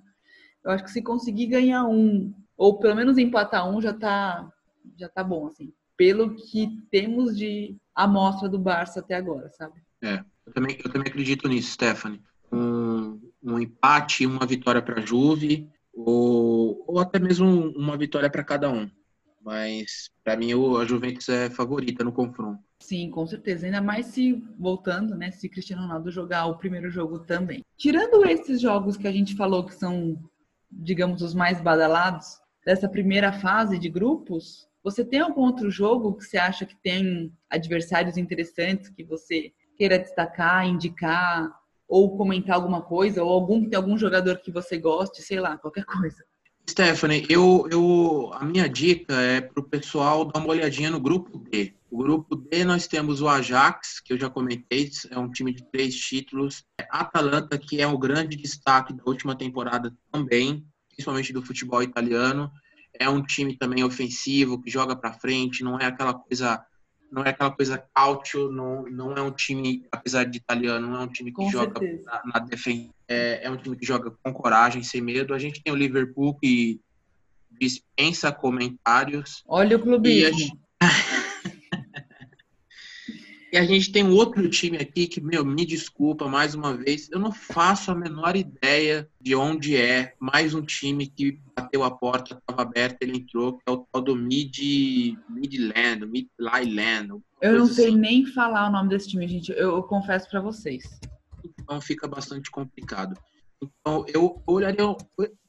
[0.62, 4.52] Eu acho que se conseguir ganhar um, ou pelo menos empatar um, já tá,
[4.98, 5.72] já tá bom, assim.
[5.96, 9.80] Pelo que temos de amostra do Barça até agora, sabe?
[10.02, 12.20] É, eu também, eu também acredito nisso, Stephanie.
[12.50, 18.44] Um, um empate, uma vitória para a Juve, ou, ou até mesmo uma vitória para
[18.44, 18.90] cada um.
[19.44, 22.62] Mas, para mim, a Juventus é favorita no confronto.
[22.80, 23.66] Sim, com certeza.
[23.66, 27.64] Ainda mais se, voltando, né, se Cristiano Ronaldo jogar o primeiro jogo também.
[27.76, 30.18] Tirando esses jogos que a gente falou que são,
[30.70, 36.24] digamos, os mais badalados dessa primeira fase de grupos, você tem algum outro jogo que
[36.24, 39.52] você acha que tem adversários interessantes que você
[39.82, 41.50] queira destacar, indicar,
[41.88, 45.84] ou comentar alguma coisa, ou algum, tem algum jogador que você goste, sei lá, qualquer
[45.84, 46.24] coisa?
[46.70, 51.36] Stephanie, eu, eu, a minha dica é para o pessoal dar uma olhadinha no grupo
[51.36, 51.74] D.
[51.90, 55.64] O grupo D nós temos o Ajax, que eu já comentei, é um time de
[55.72, 56.64] três títulos.
[56.88, 62.52] Atalanta, que é o grande destaque da última temporada também, principalmente do futebol italiano.
[62.96, 66.64] É um time também ofensivo, que joga para frente, não é aquela coisa
[67.12, 71.04] não é aquela coisa cautio, não, não é um time, apesar de italiano, não é
[71.04, 74.32] um time que com joga na, na defesa, é, é, um time que joga com
[74.32, 75.34] coragem, sem medo.
[75.34, 76.80] A gente tem o Liverpool que
[77.60, 79.44] dispensa comentários.
[79.46, 80.58] Olha o clubismo.
[83.52, 87.10] E a gente tem um outro time aqui que, meu, me desculpa mais uma vez,
[87.12, 90.14] eu não faço a menor ideia de onde é.
[90.18, 94.00] Mais um time que bateu a porta, estava aberta, ele entrou, que é o tal
[94.00, 94.58] do Mid,
[95.28, 97.22] Midland, Midland.
[97.42, 97.98] Eu não sei assim.
[97.98, 99.52] nem falar o nome desse time, gente.
[99.52, 100.84] Eu, eu confesso para vocês.
[101.60, 103.14] Então fica bastante complicado.
[103.62, 104.96] Então eu olharia,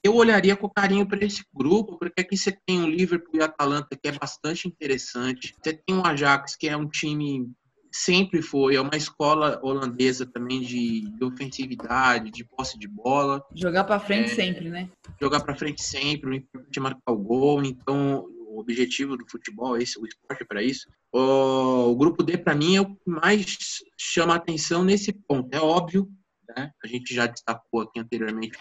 [0.03, 3.45] eu olharia com carinho para esse grupo, porque aqui você tem o Liverpool e a
[3.45, 5.55] Atalanta, que é bastante interessante.
[5.63, 7.49] Você tem o Ajax, que é um time
[7.93, 13.45] sempre foi, é uma escola holandesa também de, de ofensividade, de posse de bola.
[13.55, 14.89] Jogar para frente é, sempre, né?
[15.21, 17.63] Jogar para frente sempre, o importante é marcar o gol.
[17.63, 20.89] Então, o objetivo do futebol, esse, o esporte é para isso.
[21.11, 23.45] O, o, grupo D, para mim, é o que mais
[23.95, 25.53] chama atenção nesse ponto.
[25.53, 26.09] É óbvio,
[26.55, 26.71] né?
[26.83, 28.57] A gente já destacou aqui anteriormente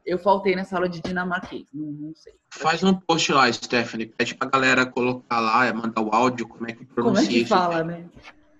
[0.05, 2.33] eu faltei nessa aula de dinamarquês, não, não sei.
[2.49, 6.73] Faz um post lá, Stephanie, pede pra galera colocar lá, mandar o áudio, como é
[6.73, 8.09] que pronuncia Como é que fala, né?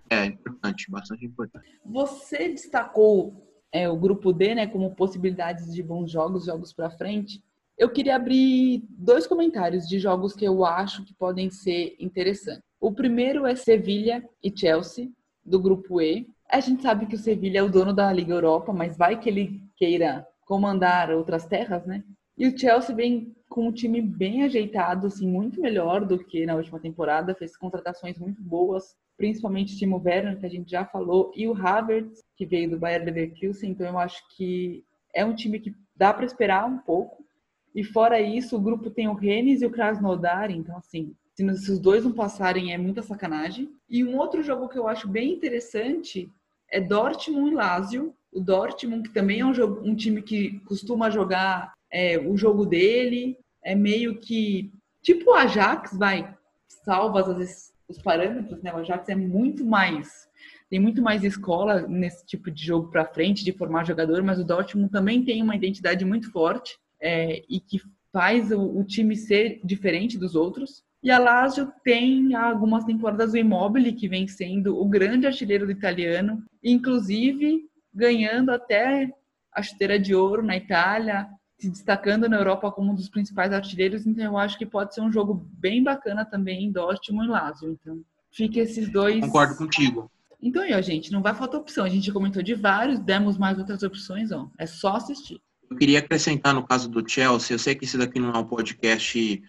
[0.10, 1.80] É, importante, bastante importante.
[1.86, 7.42] Você destacou é, o grupo D, né, como possibilidades de bons jogos, jogos para frente.
[7.78, 12.67] Eu queria abrir dois comentários de jogos que eu acho que podem ser interessantes.
[12.80, 15.10] O primeiro é Sevilha e Chelsea,
[15.44, 16.28] do grupo E.
[16.50, 19.28] A gente sabe que o Sevilha é o dono da Liga Europa, mas vai que
[19.28, 22.04] ele queira comandar outras terras, né?
[22.38, 26.56] E o Chelsea vem com um time bem ajeitado, assim, muito melhor do que na
[26.56, 31.32] última temporada, fez contratações muito boas, principalmente o Timo Werner, que a gente já falou,
[31.36, 34.86] e o Havertz, que veio do Bayern Leverkusen, então eu acho que
[35.16, 37.26] é um time que dá para esperar um pouco.
[37.74, 41.80] E fora isso, o grupo tem o Rennes e o Krasnodar, então assim, se os
[41.80, 43.70] dois não passarem, é muita sacanagem.
[43.90, 46.32] E um outro jogo que eu acho bem interessante
[46.70, 48.16] é Dortmund e Lazio.
[48.32, 52.66] O Dortmund, que também é um, jogo, um time que costuma jogar é, o jogo
[52.66, 54.72] dele, é meio que
[55.02, 56.36] tipo o Ajax, vai,
[56.84, 58.74] salva às vezes os parâmetros, né?
[58.74, 60.28] O Ajax é muito mais
[60.70, 64.44] tem muito mais escola nesse tipo de jogo para frente, de formar jogador, mas o
[64.44, 69.62] Dortmund também tem uma identidade muito forte é, e que faz o, o, time ser
[69.64, 70.84] diferente dos outros.
[71.08, 75.66] E a Lazio tem há algumas temporadas o Immobile, que vem sendo o grande artilheiro
[75.66, 79.10] do italiano, inclusive ganhando até
[79.54, 84.06] a chuteira de ouro na Itália, se destacando na Europa como um dos principais artilheiros.
[84.06, 87.72] Então, eu acho que pode ser um jogo bem bacana também em Dortmund e Lazio.
[87.72, 89.22] Então, fica esses dois.
[89.22, 90.12] Concordo contigo.
[90.42, 91.86] Então, aí, ó, gente, não vai faltar opção.
[91.86, 94.50] A gente comentou de vários, demos mais outras opções, ó.
[94.58, 95.40] É só assistir.
[95.72, 98.44] Eu queria acrescentar no caso do Chelsea, eu sei que esse daqui não é um
[98.44, 99.42] podcast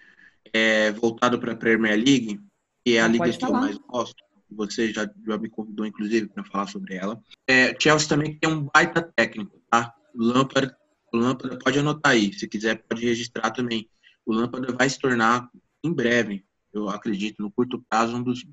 [0.52, 2.40] é, voltado para a Premier League,
[2.84, 4.16] que é a Não liga que eu mais gosto.
[4.50, 7.22] Você já, já me convidou, inclusive, para falar sobre ela.
[7.46, 9.94] É, Chelsea também tem um baita técnico, tá?
[10.14, 10.74] O Lampard,
[11.12, 13.88] o Lampard, pode anotar aí, se quiser pode registrar também.
[14.24, 15.50] O Lampard vai se tornar,
[15.84, 18.44] em breve, eu acredito, no curto prazo, um dos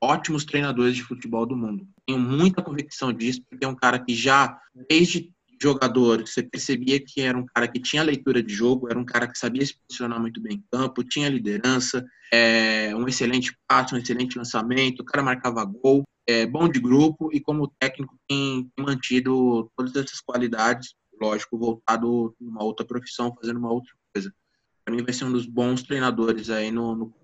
[0.00, 1.86] ótimos treinadores de futebol do mundo.
[2.06, 7.20] Tenho muita convicção disso, porque é um cara que já, desde jogador, você percebia que
[7.20, 10.20] era um cara que tinha leitura de jogo, era um cara que sabia se posicionar
[10.20, 15.22] muito bem em campo, tinha liderança, é, um excelente passe, um excelente lançamento, o cara
[15.22, 21.58] marcava gol, é, bom de grupo e como técnico tem mantido todas essas qualidades, lógico,
[21.58, 23.90] voltado numa outra profissão, fazendo uma outra.
[24.88, 27.14] Para mim vai ser um dos bons treinadores aí no, no.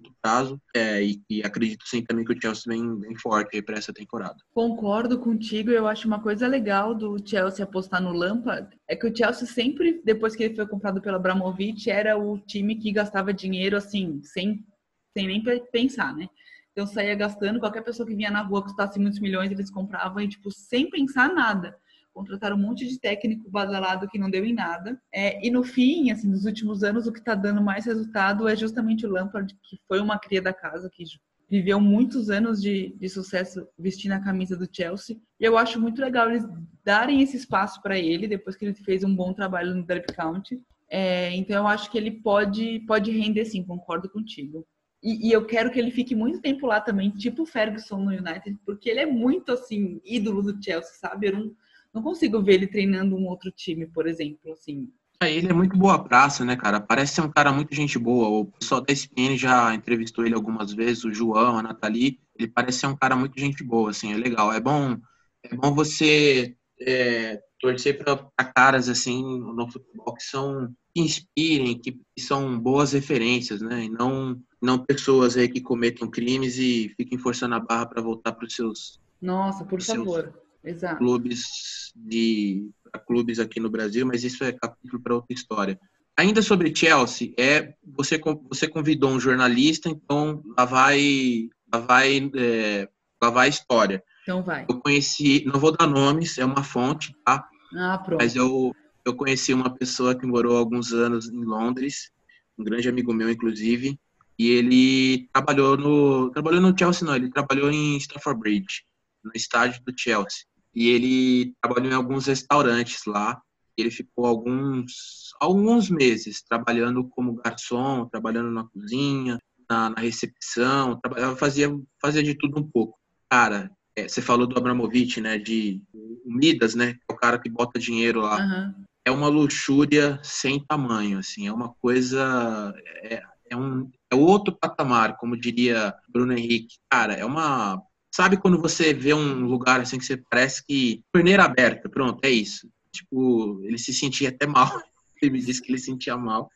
[0.74, 3.92] É, e, e, acredito sim também que o Chelsea vem bem forte aí para essa
[3.92, 4.36] temporada.
[4.54, 5.70] Concordo contigo.
[5.70, 10.00] Eu acho uma coisa legal do Chelsea apostar no Lampard é que o Chelsea sempre,
[10.02, 14.64] depois que ele foi comprado pela Abramovich, era o time que gastava dinheiro assim, sem,
[15.12, 16.26] sem nem pensar, né?
[16.72, 20.28] Então saía gastando, qualquer pessoa que vinha na rua custasse muitos milhões, eles compravam e,
[20.28, 21.76] tipo, sem pensar nada
[22.14, 24.98] contrataram um monte de técnico badalado que não deu em nada.
[25.12, 28.54] É, e no fim, assim, nos últimos anos, o que está dando mais resultado é
[28.54, 31.04] justamente o Lampard, que foi uma cria da casa, que
[31.50, 35.16] viveu muitos anos de, de sucesso vestindo a camisa do Chelsea.
[35.38, 36.46] E eu acho muito legal eles
[36.84, 40.60] darem esse espaço para ele, depois que ele fez um bom trabalho no Derby County.
[40.88, 44.66] É, então eu acho que ele pode, pode render sim, concordo contigo.
[45.02, 48.10] E, e, eu quero que ele fique muito tempo lá também, tipo o Ferguson no
[48.10, 51.26] United, porque ele é muito assim, ídolo do Chelsea, sabe?
[51.26, 51.56] Eu não,
[51.94, 54.90] não consigo ver ele treinando um outro time, por exemplo, assim.
[55.22, 56.80] É, ele é muito boa praça, né, cara?
[56.80, 58.28] Parece ser um cara muito gente boa.
[58.28, 62.18] O pessoal da ESPN já entrevistou ele algumas vezes, o João, a Nathalie.
[62.36, 64.52] Ele parece ser um cara muito gente boa, assim, é legal.
[64.52, 64.98] É bom,
[65.44, 68.16] é bom você é, torcer para
[68.52, 73.84] caras, assim, no futebol que são que inspirem, que são boas referências, né?
[73.84, 78.32] E não, não pessoas aí que cometam crimes e fiquem forçando a barra para voltar
[78.32, 79.00] para os seus.
[79.20, 80.22] Nossa, por favor.
[80.22, 80.96] Seus Exato.
[80.96, 82.70] clubes de
[83.06, 85.78] clubes aqui no Brasil, mas isso é capítulo para outra história.
[86.16, 92.88] Ainda sobre Chelsea, é você você convidou um jornalista, então lá vai lá vai é,
[93.22, 94.02] lá vai a história.
[94.22, 94.64] Então vai.
[94.68, 97.46] Eu conheci, não vou dar nomes, é uma fonte, tá?
[97.76, 98.22] Ah, pronto.
[98.22, 102.10] Mas eu eu conheci uma pessoa que morou alguns anos em Londres,
[102.56, 103.98] um grande amigo meu inclusive,
[104.38, 108.84] e ele trabalhou no trabalhou no Chelsea não, ele trabalhou em Stamford Bridge,
[109.22, 113.40] no estádio do Chelsea e ele trabalhou em alguns restaurantes lá.
[113.76, 121.36] Ele ficou alguns alguns meses trabalhando como garçom, trabalhando na cozinha, na, na recepção, trabalhava,
[121.36, 121.68] fazia
[122.00, 122.98] fazia de tudo um pouco.
[123.28, 125.38] Cara, é, você falou do Abramovich, né?
[125.38, 125.80] De
[126.24, 126.96] Midas, né?
[127.08, 128.38] É o cara que bota dinheiro lá.
[128.38, 128.84] Uhum.
[129.04, 131.46] É uma luxúria sem tamanho, assim.
[131.46, 136.76] É uma coisa é, é um é outro patamar, como diria Bruno Henrique.
[136.90, 137.82] Cara, é uma
[138.14, 142.30] Sabe quando você vê um lugar assim que você parece que torneira aberta, pronto, é
[142.30, 142.70] isso.
[142.92, 144.70] Tipo, ele se sentia até mal.
[145.22, 146.50] Ele me disse que ele sentia mal,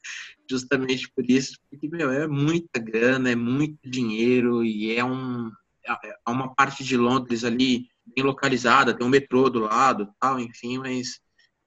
[0.50, 5.50] justamente por isso, porque meu, é muita grana, é muito dinheiro e é um
[5.86, 5.92] é,
[6.26, 10.76] é uma parte de Londres ali bem localizada, tem um metrô do lado, tal, enfim,
[10.76, 11.18] mas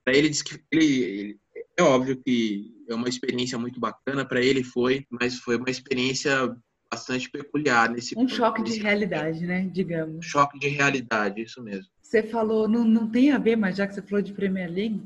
[0.03, 1.39] para ele diz que ele, ele,
[1.75, 6.55] é óbvio que é uma experiência muito bacana para ele foi, mas foi uma experiência
[6.91, 9.69] bastante peculiar nesse Um choque de realidade, né?
[9.71, 10.25] Digamos.
[10.25, 11.89] Choque de realidade, isso mesmo.
[12.01, 15.01] Você falou, não, não tem a ver, mas já que você falou de Premier League,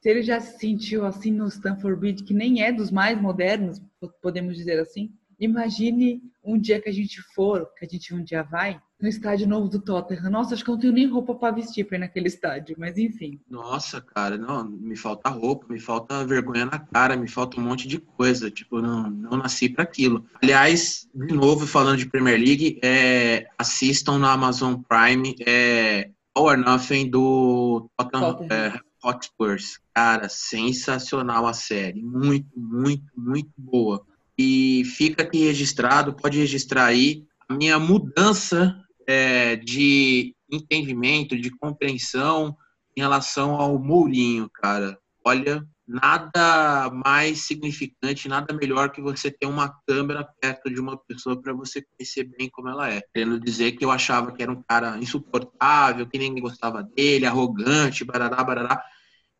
[0.00, 3.82] se ele já se sentiu assim no Stanford Bridge, que nem é dos mais modernos,
[4.22, 8.42] podemos dizer assim, imagine um dia que a gente for, que a gente um dia
[8.42, 10.30] vai, no estádio novo do Tottenham.
[10.30, 12.96] Nossa, acho que eu não tenho nem roupa para vestir para ir naquele estádio, mas
[12.96, 13.38] enfim.
[13.48, 17.86] Nossa, cara, não, me falta roupa, me falta vergonha na cara, me falta um monte
[17.86, 18.50] de coisa.
[18.50, 20.24] Tipo, não, não nasci para aquilo.
[20.42, 26.56] Aliás, de novo, falando de Premier League, é, assistam na Amazon Prime é, All or
[26.56, 28.52] Nothing do Tottenham, Tottenham.
[28.52, 29.78] É, Hotspurs.
[29.94, 32.02] Cara, sensacional a série.
[32.02, 34.04] Muito, muito, muito boa.
[34.38, 38.76] E fica aqui registrado, pode registrar aí a minha mudança
[39.06, 42.56] é, de entendimento, de compreensão
[42.96, 44.98] em relação ao Mourinho, cara.
[45.24, 51.40] Olha, nada mais significante, nada melhor que você ter uma câmera perto de uma pessoa
[51.40, 53.02] para você conhecer bem como ela é.
[53.14, 58.04] Querendo dizer que eu achava que era um cara insuportável, que ninguém gostava dele, arrogante,
[58.04, 58.82] barará, barará.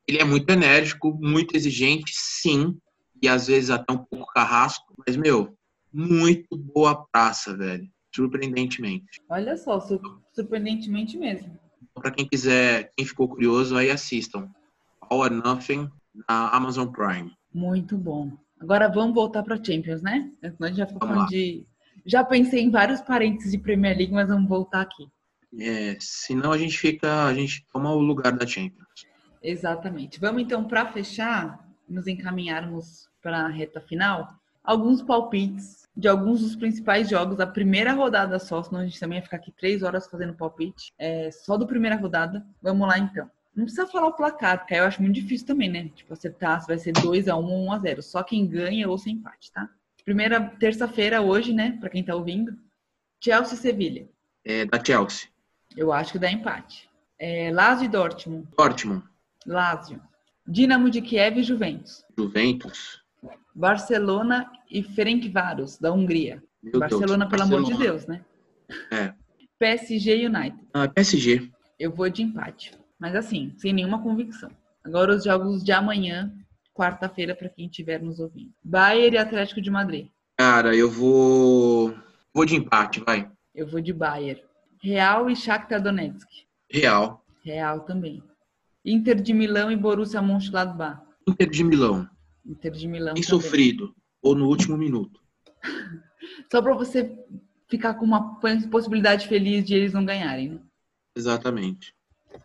[0.06, 2.78] Ele é muito enérgico, muito exigente, sim,
[3.22, 5.56] e às vezes até um pouco carrasco, mas, meu,
[5.92, 9.20] muito boa praça, velho surpreendentemente.
[9.28, 9.78] Olha só,
[10.32, 11.58] surpreendentemente mesmo.
[11.94, 14.48] Para quem quiser, quem ficou curioso, aí assistam.
[15.02, 15.90] All or Nothing
[16.28, 17.30] na Amazon Prime.
[17.52, 18.32] Muito bom.
[18.58, 20.30] Agora vamos voltar para Champions, né?
[20.58, 21.66] Nós já falando de.
[22.04, 25.06] Já pensei em vários parênteses de Premier League, mas vamos voltar aqui.
[25.58, 29.06] É, senão a gente fica, a gente toma o lugar da Champions.
[29.42, 30.18] Exatamente.
[30.20, 36.54] Vamos então para fechar, nos encaminharmos para a reta final, alguns palpites de alguns dos
[36.54, 40.06] principais jogos da primeira rodada só, senão a gente também ia ficar aqui três horas
[40.06, 40.92] fazendo palpite.
[40.98, 42.44] É, só do primeira rodada.
[42.60, 43.30] Vamos lá então.
[43.54, 45.88] Não precisa falar o placar, porque aí eu acho muito difícil também, né?
[45.94, 48.02] Tipo, acertar se vai ser 2x1 ou 1x0.
[48.02, 49.66] Só quem ganha ou sem empate, tá?
[50.04, 51.78] Primeira terça-feira hoje, né?
[51.80, 52.54] Pra quem tá ouvindo.
[53.18, 54.08] Chelsea e Sevilha.
[54.44, 55.28] É da Chelsea.
[55.74, 56.90] Eu acho que dá empate.
[57.18, 58.46] É, Lazio e Dortmund.
[58.56, 59.02] Dortmund.
[59.46, 60.00] Lazio.
[60.46, 62.04] Dinamo de Kiev e Juventus.
[62.16, 63.02] Juventus.
[63.54, 66.42] Barcelona e Ferencváros, da Hungria.
[66.62, 67.84] Meu Barcelona, Deus, pelo amor de Barcelona.
[67.84, 68.24] Deus, né?
[68.90, 69.14] É.
[69.58, 70.58] PSG e United.
[70.74, 71.50] Ah, PSG.
[71.78, 72.72] Eu vou de empate.
[72.98, 74.50] Mas assim, sem nenhuma convicção.
[74.84, 76.32] Agora os jogos de amanhã,
[76.74, 78.52] quarta-feira, para quem estiver nos ouvindo.
[78.62, 80.08] Bayern e Atlético de Madrid.
[80.38, 81.94] Cara, eu vou.
[82.32, 83.30] Vou de empate, vai.
[83.54, 84.42] Eu vou de Bayern.
[84.82, 86.28] Real e Shakhtar Donetsk.
[86.70, 87.24] Real.
[87.42, 88.22] Real também.
[88.86, 91.02] Inter de Milão e Borussia Mönchengladbach.
[91.26, 92.08] Inter de Milão.
[92.46, 93.22] Inter de Milão também.
[93.24, 93.92] sofrido.
[94.22, 95.20] Ou no último minuto.
[96.50, 97.18] Só para você
[97.68, 98.38] ficar com uma
[98.70, 100.50] possibilidade feliz de eles não ganharem.
[100.50, 100.60] Né?
[101.16, 101.92] Exatamente.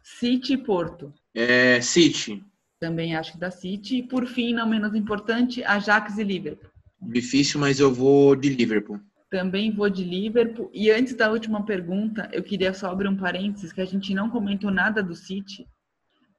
[0.02, 1.14] City e Porto.
[1.36, 2.44] É, City.
[2.80, 3.98] Também acho que da City.
[3.98, 6.72] E por fim, não menos importante, Ajax e Liverpool.
[7.00, 9.00] Difícil, mas eu vou de Liverpool.
[9.30, 10.72] Também vou de Liverpool.
[10.74, 14.30] E antes da última pergunta, eu queria só abrir um parênteses que a gente não
[14.30, 15.68] comentou nada do City.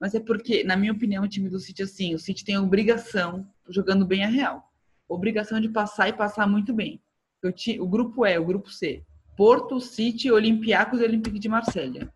[0.02, 3.46] Mas é porque, na minha opinião, o time do City, assim, o City tem obrigação,
[3.68, 4.68] jogando bem a real,
[5.08, 7.00] obrigação de passar e passar muito bem.
[7.40, 9.04] O, ti- o grupo E, o grupo C,
[9.36, 12.12] Porto, City, Olympiacos e Olympique de Marselha.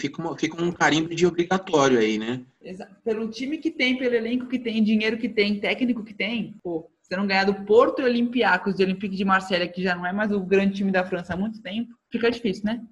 [0.00, 2.44] Fica, uma- fica um carimbo de obrigatório aí, né?
[2.60, 6.56] Exa- Pelo time que tem, pelo elenco que tem, dinheiro que tem, técnico que tem,
[6.60, 10.04] pô, você não ganhar do Porto e Olympiacos e Olympique de Marselha, que já não
[10.04, 12.84] é mais o grande time da França há muito tempo, fica difícil, né?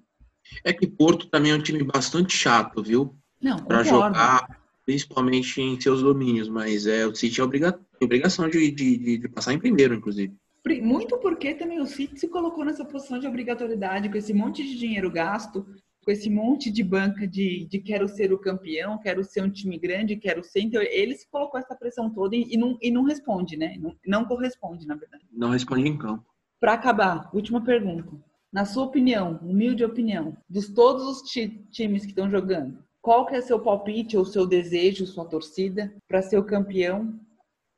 [0.62, 3.12] É que Porto também é um time bastante chato, viu?
[3.46, 4.16] Não, Pra concordo.
[4.16, 6.48] jogar, principalmente em seus domínios.
[6.48, 10.34] Mas é, o City é obriga- obrigação de, de, de- de passar em primeiro, inclusive.
[10.82, 14.76] Muito porque também o City se colocou nessa posição de obrigatoriedade, com esse monte de
[14.76, 15.64] dinheiro gasto,
[16.04, 19.78] com esse monte de banca de, de quero ser o campeão, quero ser um time
[19.78, 20.60] grande, quero ser.
[20.62, 23.76] Então, ele se colocou essa pressão toda e, e não, e não responde, né?
[23.78, 25.24] Não, não corresponde, na verdade.
[25.32, 26.24] Não responde em campo.
[26.58, 28.10] Para acabar, última pergunta.
[28.52, 33.36] Na sua opinião, humilde opinião, dos todos os ti- times que estão jogando, qual que
[33.36, 37.14] é seu palpite ou seu desejo, sua torcida para ser o campeão?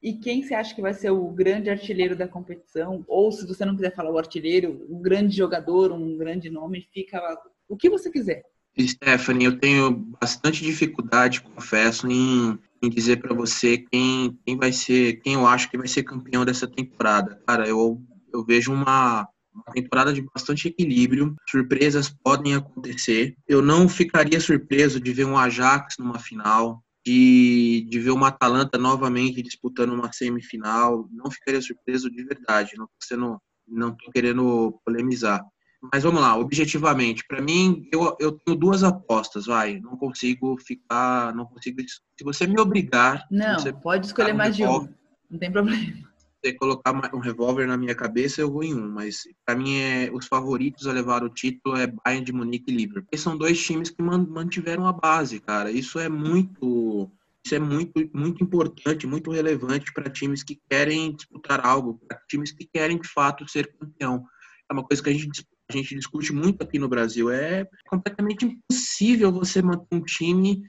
[0.03, 3.05] E quem você acha que vai ser o grande artilheiro da competição?
[3.07, 7.21] Ou se você não quiser falar o artilheiro, um grande jogador, um grande nome, fica
[7.69, 8.43] o que você quiser.
[8.81, 15.21] Stephanie, eu tenho bastante dificuldade, confesso, em, em dizer para você quem, quem vai ser,
[15.21, 17.39] quem eu acho que vai ser campeão dessa temporada.
[17.47, 18.01] Cara, eu,
[18.33, 19.29] eu vejo uma,
[19.67, 21.35] uma temporada de bastante equilíbrio.
[21.49, 23.35] Surpresas podem acontecer.
[23.47, 28.79] Eu não ficaria surpreso de ver um Ajax numa final, de, de ver uma Atalanta
[28.79, 31.09] novamente disputando uma semifinal.
[31.11, 32.73] Não ficaria surpreso de verdade.
[32.77, 35.43] Não tô sendo, não tô querendo polemizar.
[35.93, 39.79] Mas vamos lá, objetivamente, para mim, eu, eu tenho duas apostas, vai.
[39.79, 41.81] Não consigo ficar, não consigo.
[41.81, 44.89] Se você me obrigar, Não, pode escolher mais de um.
[45.31, 46.08] Não tem problema.
[46.43, 48.89] Você colocar um revólver na minha cabeça, eu vou em um.
[48.89, 52.77] Mas para mim, é, os favoritos a levar o título é Bayern de Munique e
[52.77, 53.03] Liverpool.
[53.03, 55.71] Porque são dois times que man- mantiveram a base, cara.
[55.71, 57.11] Isso é muito.
[57.45, 62.53] Isso é muito, muito importante, muito relevante para times que querem disputar algo, para times
[62.53, 64.25] que querem de fato ser campeão.
[64.69, 67.31] É uma coisa que a gente, a gente discute muito aqui no Brasil.
[67.31, 70.63] É completamente impossível você manter um time,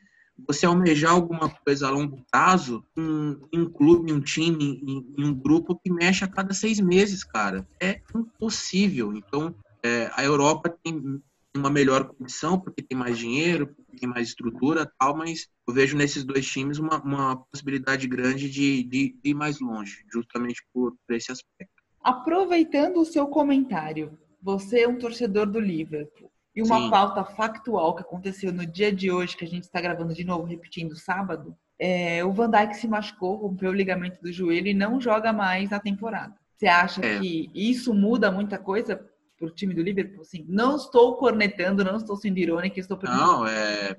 [0.48, 5.34] você almejar alguma coisa a longo prazo em um clube, um time, em, em um
[5.34, 7.68] grupo que mexe a cada seis meses, cara.
[7.80, 9.14] É impossível.
[9.14, 11.22] Então, é, a Europa tem
[11.56, 16.24] uma melhor condição porque tem mais dinheiro, tem mais estrutura tal, mas eu vejo nesses
[16.24, 21.32] dois times uma, uma possibilidade grande de, de ir mais longe, justamente por, por esse
[21.32, 21.74] aspecto.
[22.04, 26.29] Aproveitando o seu comentário, você é um torcedor do Liverpool.
[26.56, 26.90] E uma Sim.
[26.90, 30.46] pauta factual que aconteceu no dia de hoje, que a gente está gravando de novo,
[30.46, 35.00] repetindo sábado, é, o Van Dijk se machucou, rompeu o ligamento do joelho e não
[35.00, 36.36] joga mais na temporada.
[36.58, 37.20] Você acha É.
[37.20, 39.06] que isso muda muita coisa
[39.38, 40.26] pro time do Liverpool?
[40.26, 40.46] Sim.
[40.50, 43.26] Não estou cornetando, não estou sendo irônica, estou perguntando.
[43.32, 43.96] Não, é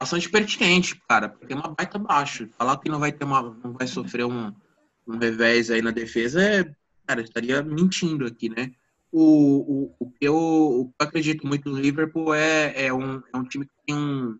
[0.00, 2.48] bastante pertinente, cara, porque é uma baita baixa.
[2.58, 4.52] Falar que não vai ter uma, não vai sofrer um,
[5.06, 6.64] um revés aí na defesa é,
[7.06, 8.72] cara, estaria mentindo aqui, né?
[9.16, 13.22] O, o, o, que eu, o que eu acredito muito no Liverpool é, é, um,
[13.32, 14.36] é um time que tem um,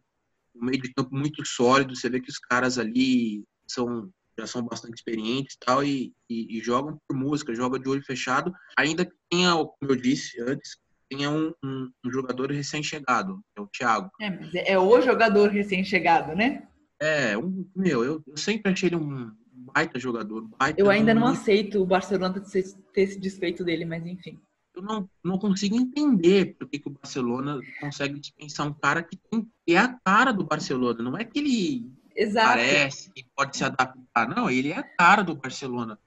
[0.56, 1.94] um meio de campo muito sólido.
[1.94, 6.58] Você vê que os caras ali são já são bastante experientes e tal, e, e,
[6.58, 10.76] e jogam por música, jogam de olho fechado, ainda que tenha, como eu disse antes,
[11.08, 14.10] tenha um, um, um jogador recém-chegado, é o Thiago.
[14.20, 16.66] É, é é o jogador recém-chegado, né?
[17.00, 19.30] É, um, meu, eu, eu sempre achei ele um
[19.72, 20.48] baita jogador.
[20.58, 24.40] Baita Eu ainda não muito- aceito o Barcelona ter ter se desfeito dele, mas enfim.
[24.74, 29.48] Eu não, não consigo entender por que, o Barcelona consegue dispensar um cara que tem,
[29.68, 31.02] é a cara do Barcelona.
[31.02, 32.48] Não é que ele Exato.
[32.48, 34.28] parece que pode se adaptar.
[34.28, 35.98] Não, ele é a cara do Barcelona.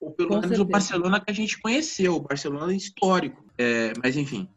[0.00, 0.62] Ou pelo Com menos certeza.
[0.62, 3.44] o Barcelona que a gente conheceu, o Barcelona histórico.
[3.56, 4.48] É, mas enfim,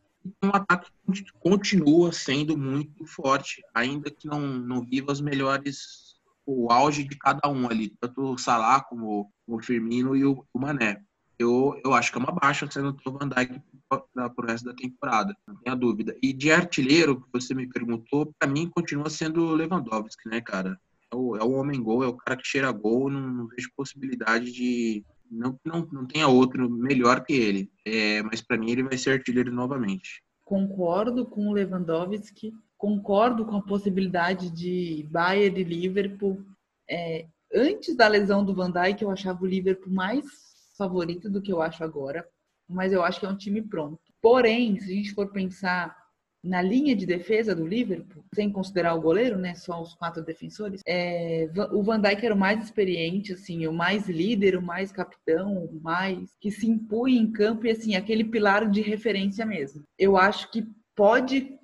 [0.43, 6.09] um ataque que continua sendo muito forte, ainda que não, não viva as melhores
[6.45, 11.03] o auge de cada um ali, tanto o Salah como o Firmino e o Mané.
[11.39, 14.73] Eu, eu acho que é uma baixa sendo o Van Dijk para o resto da
[14.73, 16.13] temporada, não tenha dúvida.
[16.21, 20.77] E de artilheiro, que você me perguntou, para mim continua sendo o Lewandowski, né, cara?
[21.11, 23.71] É o, é o homem gol, é o cara que cheira gol, não, não vejo
[23.75, 25.03] possibilidade de.
[25.31, 29.11] Não, não, não tenha outro melhor que ele, é, mas para mim ele vai ser
[29.11, 30.21] artilheiro novamente.
[30.43, 36.43] Concordo com o Lewandowski, concordo com a possibilidade de Bayern e Liverpool.
[36.89, 40.48] É, antes da lesão do Van Dijk, eu achava o Liverpool mais
[40.79, 42.25] favorito do que eu acho agora,
[42.67, 43.99] mas eu acho que é um time pronto.
[44.21, 45.95] Porém, se a gente for pensar
[46.41, 50.81] na linha de defesa do Liverpool, sem considerar o goleiro, né, só os quatro defensores,
[50.87, 55.65] é, o Van Dijk era o mais experiente, assim, o mais líder, o mais capitão,
[55.65, 59.83] o mais que se impunha em campo e assim aquele pilar de referência mesmo.
[59.97, 60.65] Eu acho que
[60.95, 61.57] pode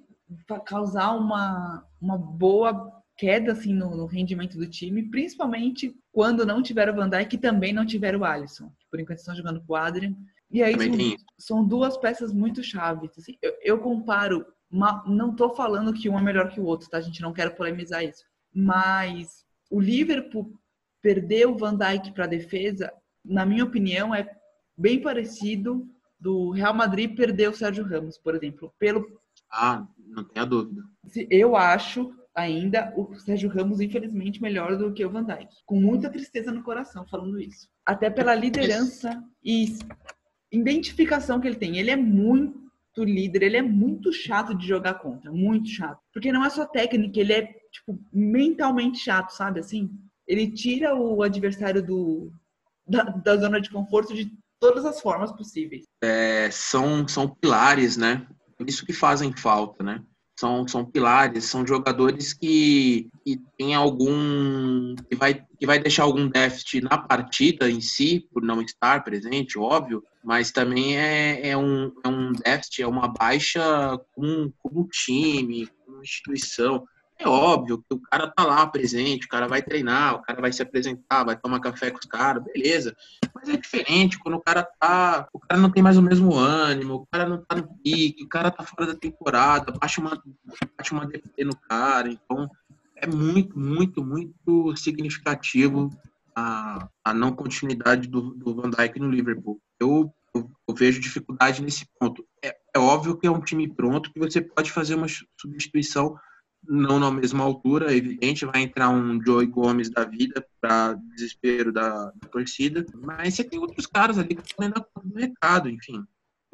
[0.66, 6.90] causar uma, uma boa queda assim no, no, rendimento do time, principalmente quando não tiver
[6.90, 8.70] o Van Dijk e também não tiver o Alisson.
[8.96, 10.16] Por enquanto estão jogando com o Adrian.
[10.50, 13.12] E aí são, são, duas peças muito chaves.
[13.18, 16.90] Assim, eu, eu, comparo, uma, não estou falando que um é melhor que o outro,
[16.90, 16.98] tá?
[16.98, 18.24] A gente não quer polemizar isso.
[18.54, 20.58] Mas o Liverpool
[21.02, 22.92] perder o Van Dijk para a defesa,
[23.24, 24.30] na minha opinião, é
[24.78, 25.86] bem parecido
[26.18, 29.06] do Real Madrid perder o Sérgio Ramos, por exemplo, pelo
[29.52, 30.84] ah, não tenha dúvida.
[31.30, 35.48] Eu acho ainda o Sérgio Ramos, infelizmente, melhor do que o Van Dijk.
[35.66, 37.68] Com muita tristeza no coração falando isso.
[37.86, 39.78] Até pela liderança e
[40.52, 41.78] identificação que ele tem.
[41.78, 42.56] Ele é muito
[42.98, 46.00] líder, ele é muito chato de jogar contra, muito chato.
[46.14, 49.90] Porque não é só técnica, ele é, tipo, mentalmente chato, sabe assim?
[50.28, 52.32] Ele tira o adversário do,
[52.88, 55.86] da, da zona de conforto de todas as formas possíveis.
[56.02, 58.26] É, são, são pilares, né?
[58.66, 60.04] Isso que fazem falta, né?
[60.38, 64.96] São, são pilares, são jogadores que, que tem algum.
[65.10, 69.58] Que vai, que vai deixar algum déficit na partida em si, por não estar presente,
[69.58, 73.64] óbvio, mas também é, é, um, é um déficit, é uma baixa
[74.14, 76.86] com, com o time, com a instituição.
[77.18, 80.52] É óbvio que o cara tá lá presente, o cara vai treinar, o cara vai
[80.52, 82.96] se apresentar, vai tomar café com os caras, beleza.
[83.34, 85.28] Mas é diferente quando o cara tá.
[85.32, 88.28] O cara não tem mais o mesmo ânimo, o cara não tá no pique, o
[88.28, 90.22] cara tá fora da temporada, baixa uma,
[90.78, 92.10] baixa uma DP no cara.
[92.10, 92.50] Então
[92.98, 95.90] é muito, muito, muito significativo
[96.36, 99.60] a, a não continuidade do, do Van Dijk no Liverpool.
[99.80, 102.26] Eu, eu, eu vejo dificuldade nesse ponto.
[102.44, 105.08] É, é óbvio que é um time pronto que você pode fazer uma
[105.40, 106.18] substituição
[106.68, 112.12] não na mesma altura, evidente, vai entrar um Joey Gomes da vida para desespero da,
[112.12, 116.04] da, torcida, mas você tem outros caras ali que podem dar conta do enfim.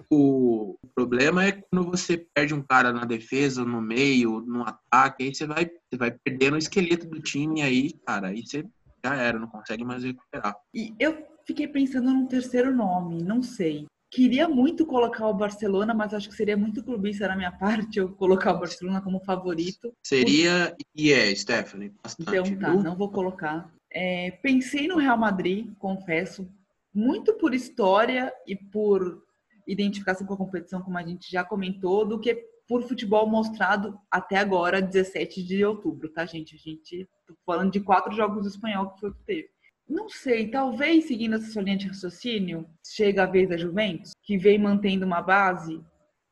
[0.10, 5.36] O problema é quando você perde um cara na defesa, no meio, no ataque, aí
[5.36, 8.66] você vai, você vai perdendo o esqueleto do time aí, cara, aí você
[9.04, 10.56] já era, não consegue mais recuperar.
[10.74, 13.86] E eu fiquei pensando num terceiro nome, não sei.
[14.12, 18.10] Queria muito colocar o Barcelona, mas acho que seria muito clubista da minha parte eu
[18.10, 19.94] colocar o Barcelona como favorito.
[20.04, 21.94] Seria e é, Stephanie.
[22.04, 23.72] Bastante, então tá, não vou colocar.
[23.90, 26.46] É, pensei no Real Madrid, confesso,
[26.94, 29.24] muito por história e por
[29.66, 32.36] identificação com a competição, como a gente já comentou, do que
[32.68, 36.56] por futebol mostrado até agora, 17 de outubro, tá, gente?
[36.56, 39.50] A gente tô falando de quatro jogos do espanhol que foi o que teve.
[39.92, 44.38] Não sei, talvez seguindo essa sua linha de raciocínio, chega a vez da Juventus, que
[44.38, 45.84] vem mantendo uma base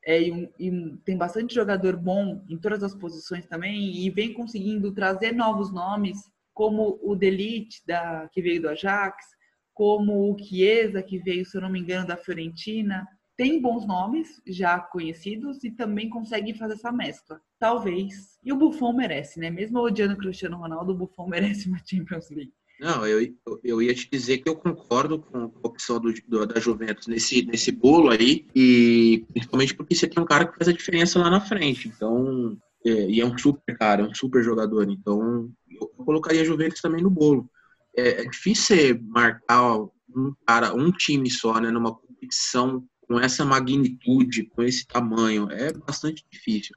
[0.05, 4.33] é, e, um, e, tem bastante jogador bom em todas as posições também e vem
[4.33, 6.17] conseguindo trazer novos nomes,
[6.53, 9.25] como o Delite, da, que veio do Ajax,
[9.73, 13.05] como o Chiesa, que veio, se eu não me engano, da Fiorentina.
[13.35, 17.41] Tem bons nomes já conhecidos e também consegue fazer essa mescla.
[17.59, 18.37] Talvez.
[18.41, 19.49] E o Buffon merece, né?
[19.49, 22.53] Mesmo odiando o Cristiano Ronaldo, o Buffon merece uma Champions League.
[22.79, 26.59] Não, eu, eu ia te dizer que eu concordo com a opção do, do, da
[26.61, 30.73] Juventus nesse, nesse bolo aí, e principalmente porque você tem um cara que faz a
[30.73, 31.89] diferença lá na frente.
[31.89, 34.89] Então, é, e é um super cara, é um super jogador.
[34.89, 37.49] Então, eu, colocaria a Juventus também no bolo.
[37.97, 39.77] É, é difícil você marcar
[40.15, 45.51] um cara, um time só, né, numa competição com essa magnitude, com esse tamanho.
[45.51, 46.73] É bastante difícil.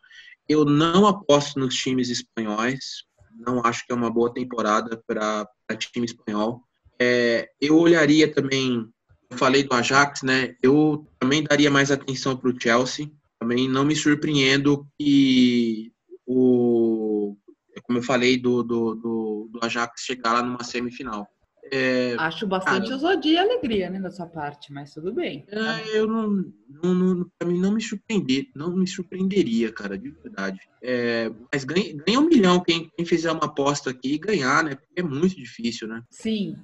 [0.49, 3.05] Eu não aposto nos times espanhóis,
[3.45, 5.47] não acho que é uma boa temporada para
[5.91, 6.63] time espanhol.
[6.99, 8.87] É, eu olharia também,
[9.31, 10.55] eu falei do Ajax, né?
[10.63, 13.11] Eu também daria mais atenção para o Chelsea.
[13.41, 15.93] Também não me surpreendo que
[16.27, 17.37] o,
[17.83, 21.27] como eu falei, do, do, do, do Ajax chegar lá numa semifinal.
[21.75, 25.47] É, Acho bastante cara, ousadia e alegria, né, da sua parte, mas tudo bem.
[25.49, 30.11] É, eu não, não, não para mim não me surpreender, não me surpreenderia, cara, de
[30.11, 30.61] verdade.
[30.83, 34.75] É, mas ganha, ganha um milhão quem, quem fizer uma aposta aqui e ganhar, né?
[34.75, 36.03] Porque é muito difícil, né?
[36.11, 36.57] Sim.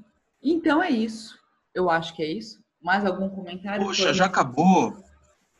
[0.43, 1.39] Então é isso.
[1.75, 2.61] Eu acho que é isso.
[2.83, 3.87] Mais algum comentário?
[3.87, 4.95] Poxa, já acabou.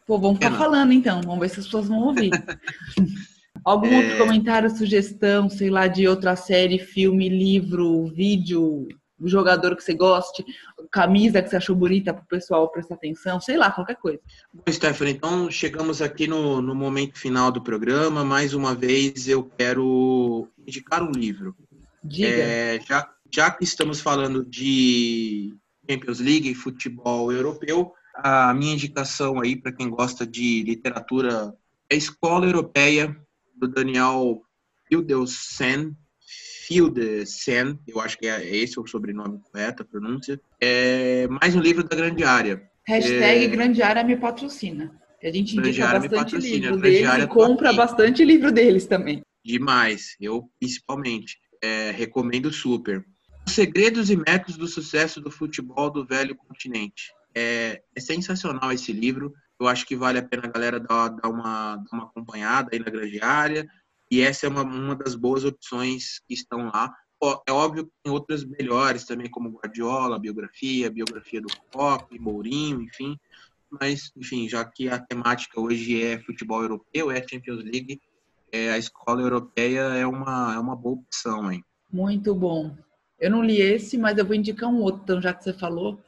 [0.07, 1.23] Pô, vamos ficar falando então.
[1.23, 2.31] Vamos ver se as pessoas vão ouvir.
[3.65, 3.97] Algum é...
[3.97, 8.87] outro comentário, sugestão, sei lá, de outra série, filme, livro, vídeo,
[9.27, 10.45] jogador que você goste,
[10.91, 14.21] camisa que você achou bonita para o pessoal prestar atenção, sei lá, qualquer coisa.
[14.53, 18.25] Bom, Stephanie, então chegamos aqui no, no momento final do programa.
[18.25, 21.57] Mais uma vez eu quero indicar um livro.
[22.05, 22.29] Diga.
[22.29, 25.55] É, já, já que estamos falando de
[25.89, 31.55] Champions League e futebol europeu, a minha indicação aí para quem gosta de literatura
[31.91, 33.17] é a Escola Europeia
[33.55, 34.43] do Daniel
[34.89, 35.97] Fildelsen,
[36.69, 40.39] Fildelsen, eu acho que é esse o sobrenome correto, a pronúncia.
[40.61, 42.63] É mais um livro da Grande Área.
[42.87, 43.49] Hashtag é...
[43.49, 44.95] Grande Área me patrocina.
[45.23, 49.23] A gente indica bastante livro deles e compra bastante livro deles também.
[49.43, 51.39] Demais, eu principalmente.
[51.61, 53.05] É, recomendo super.
[53.47, 57.11] Os segredos e métodos do sucesso do futebol do velho continente.
[57.35, 59.33] É, é sensacional esse livro.
[59.59, 62.79] Eu acho que vale a pena a galera dar, dar, uma, dar uma acompanhada aí
[62.79, 63.67] na grande área.
[64.11, 66.93] E essa é uma, uma das boas opções que estão lá.
[67.47, 73.19] É óbvio que tem outras melhores também, como Guardiola, biografia, biografia do Pop, Mourinho, enfim.
[73.71, 78.01] Mas, enfim, já que a temática hoje é futebol europeu, é Champions League,
[78.51, 81.63] é, a escola europeia é uma, é uma boa opção, hein?
[81.93, 82.75] Muito bom.
[83.21, 86.01] Eu não li esse, mas eu vou indicar um outro, então, já que você falou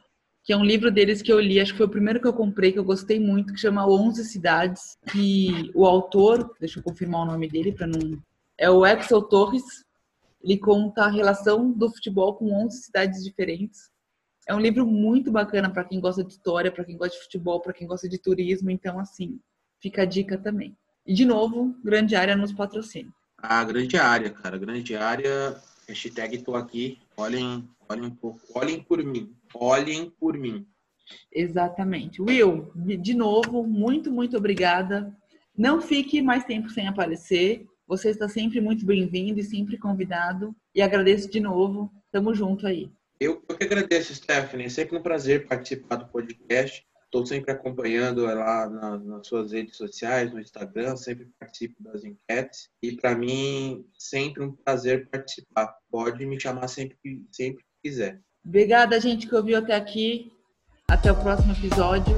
[0.43, 2.33] que é um livro deles que eu li, acho que foi o primeiro que eu
[2.33, 7.21] comprei, que eu gostei muito, que chama Onze Cidades, que o autor, deixa eu confirmar
[7.21, 8.19] o nome dele para não...
[8.57, 9.63] É o Axel Torres,
[10.43, 13.89] ele conta a relação do futebol com 11 cidades diferentes.
[14.47, 17.59] É um livro muito bacana para quem gosta de história, para quem gosta de futebol,
[17.61, 19.39] para quem gosta de turismo, então assim,
[19.79, 20.75] fica a dica também.
[21.05, 23.11] E de novo, Grande Área nos patrocina.
[23.37, 25.55] Ah, Grande Área, cara, Grande Área,
[25.87, 30.65] hashtag tô aqui, olhem, olhem um pouco, olhem por mim, olhem por mim.
[31.31, 32.21] Exatamente.
[32.21, 35.15] Will, de novo, muito, muito obrigada.
[35.57, 37.65] Não fique mais tempo sem aparecer.
[37.87, 40.55] Você está sempre muito bem-vindo e sempre convidado.
[40.73, 41.91] E agradeço de novo.
[42.11, 42.89] Tamo junto aí.
[43.19, 44.65] Eu, eu que agradeço, Stephanie.
[44.65, 46.85] É sempre um prazer participar do podcast.
[47.13, 52.69] Estou sempre acompanhando lá na, nas suas redes sociais, no Instagram, sempre participo das enquetes.
[52.81, 55.75] E para mim, sempre um prazer participar.
[55.91, 56.97] Pode me chamar sempre,
[57.29, 58.21] sempre que quiser.
[58.45, 60.31] Obrigada, gente, que ouviu até aqui.
[60.87, 62.15] Até o próximo episódio.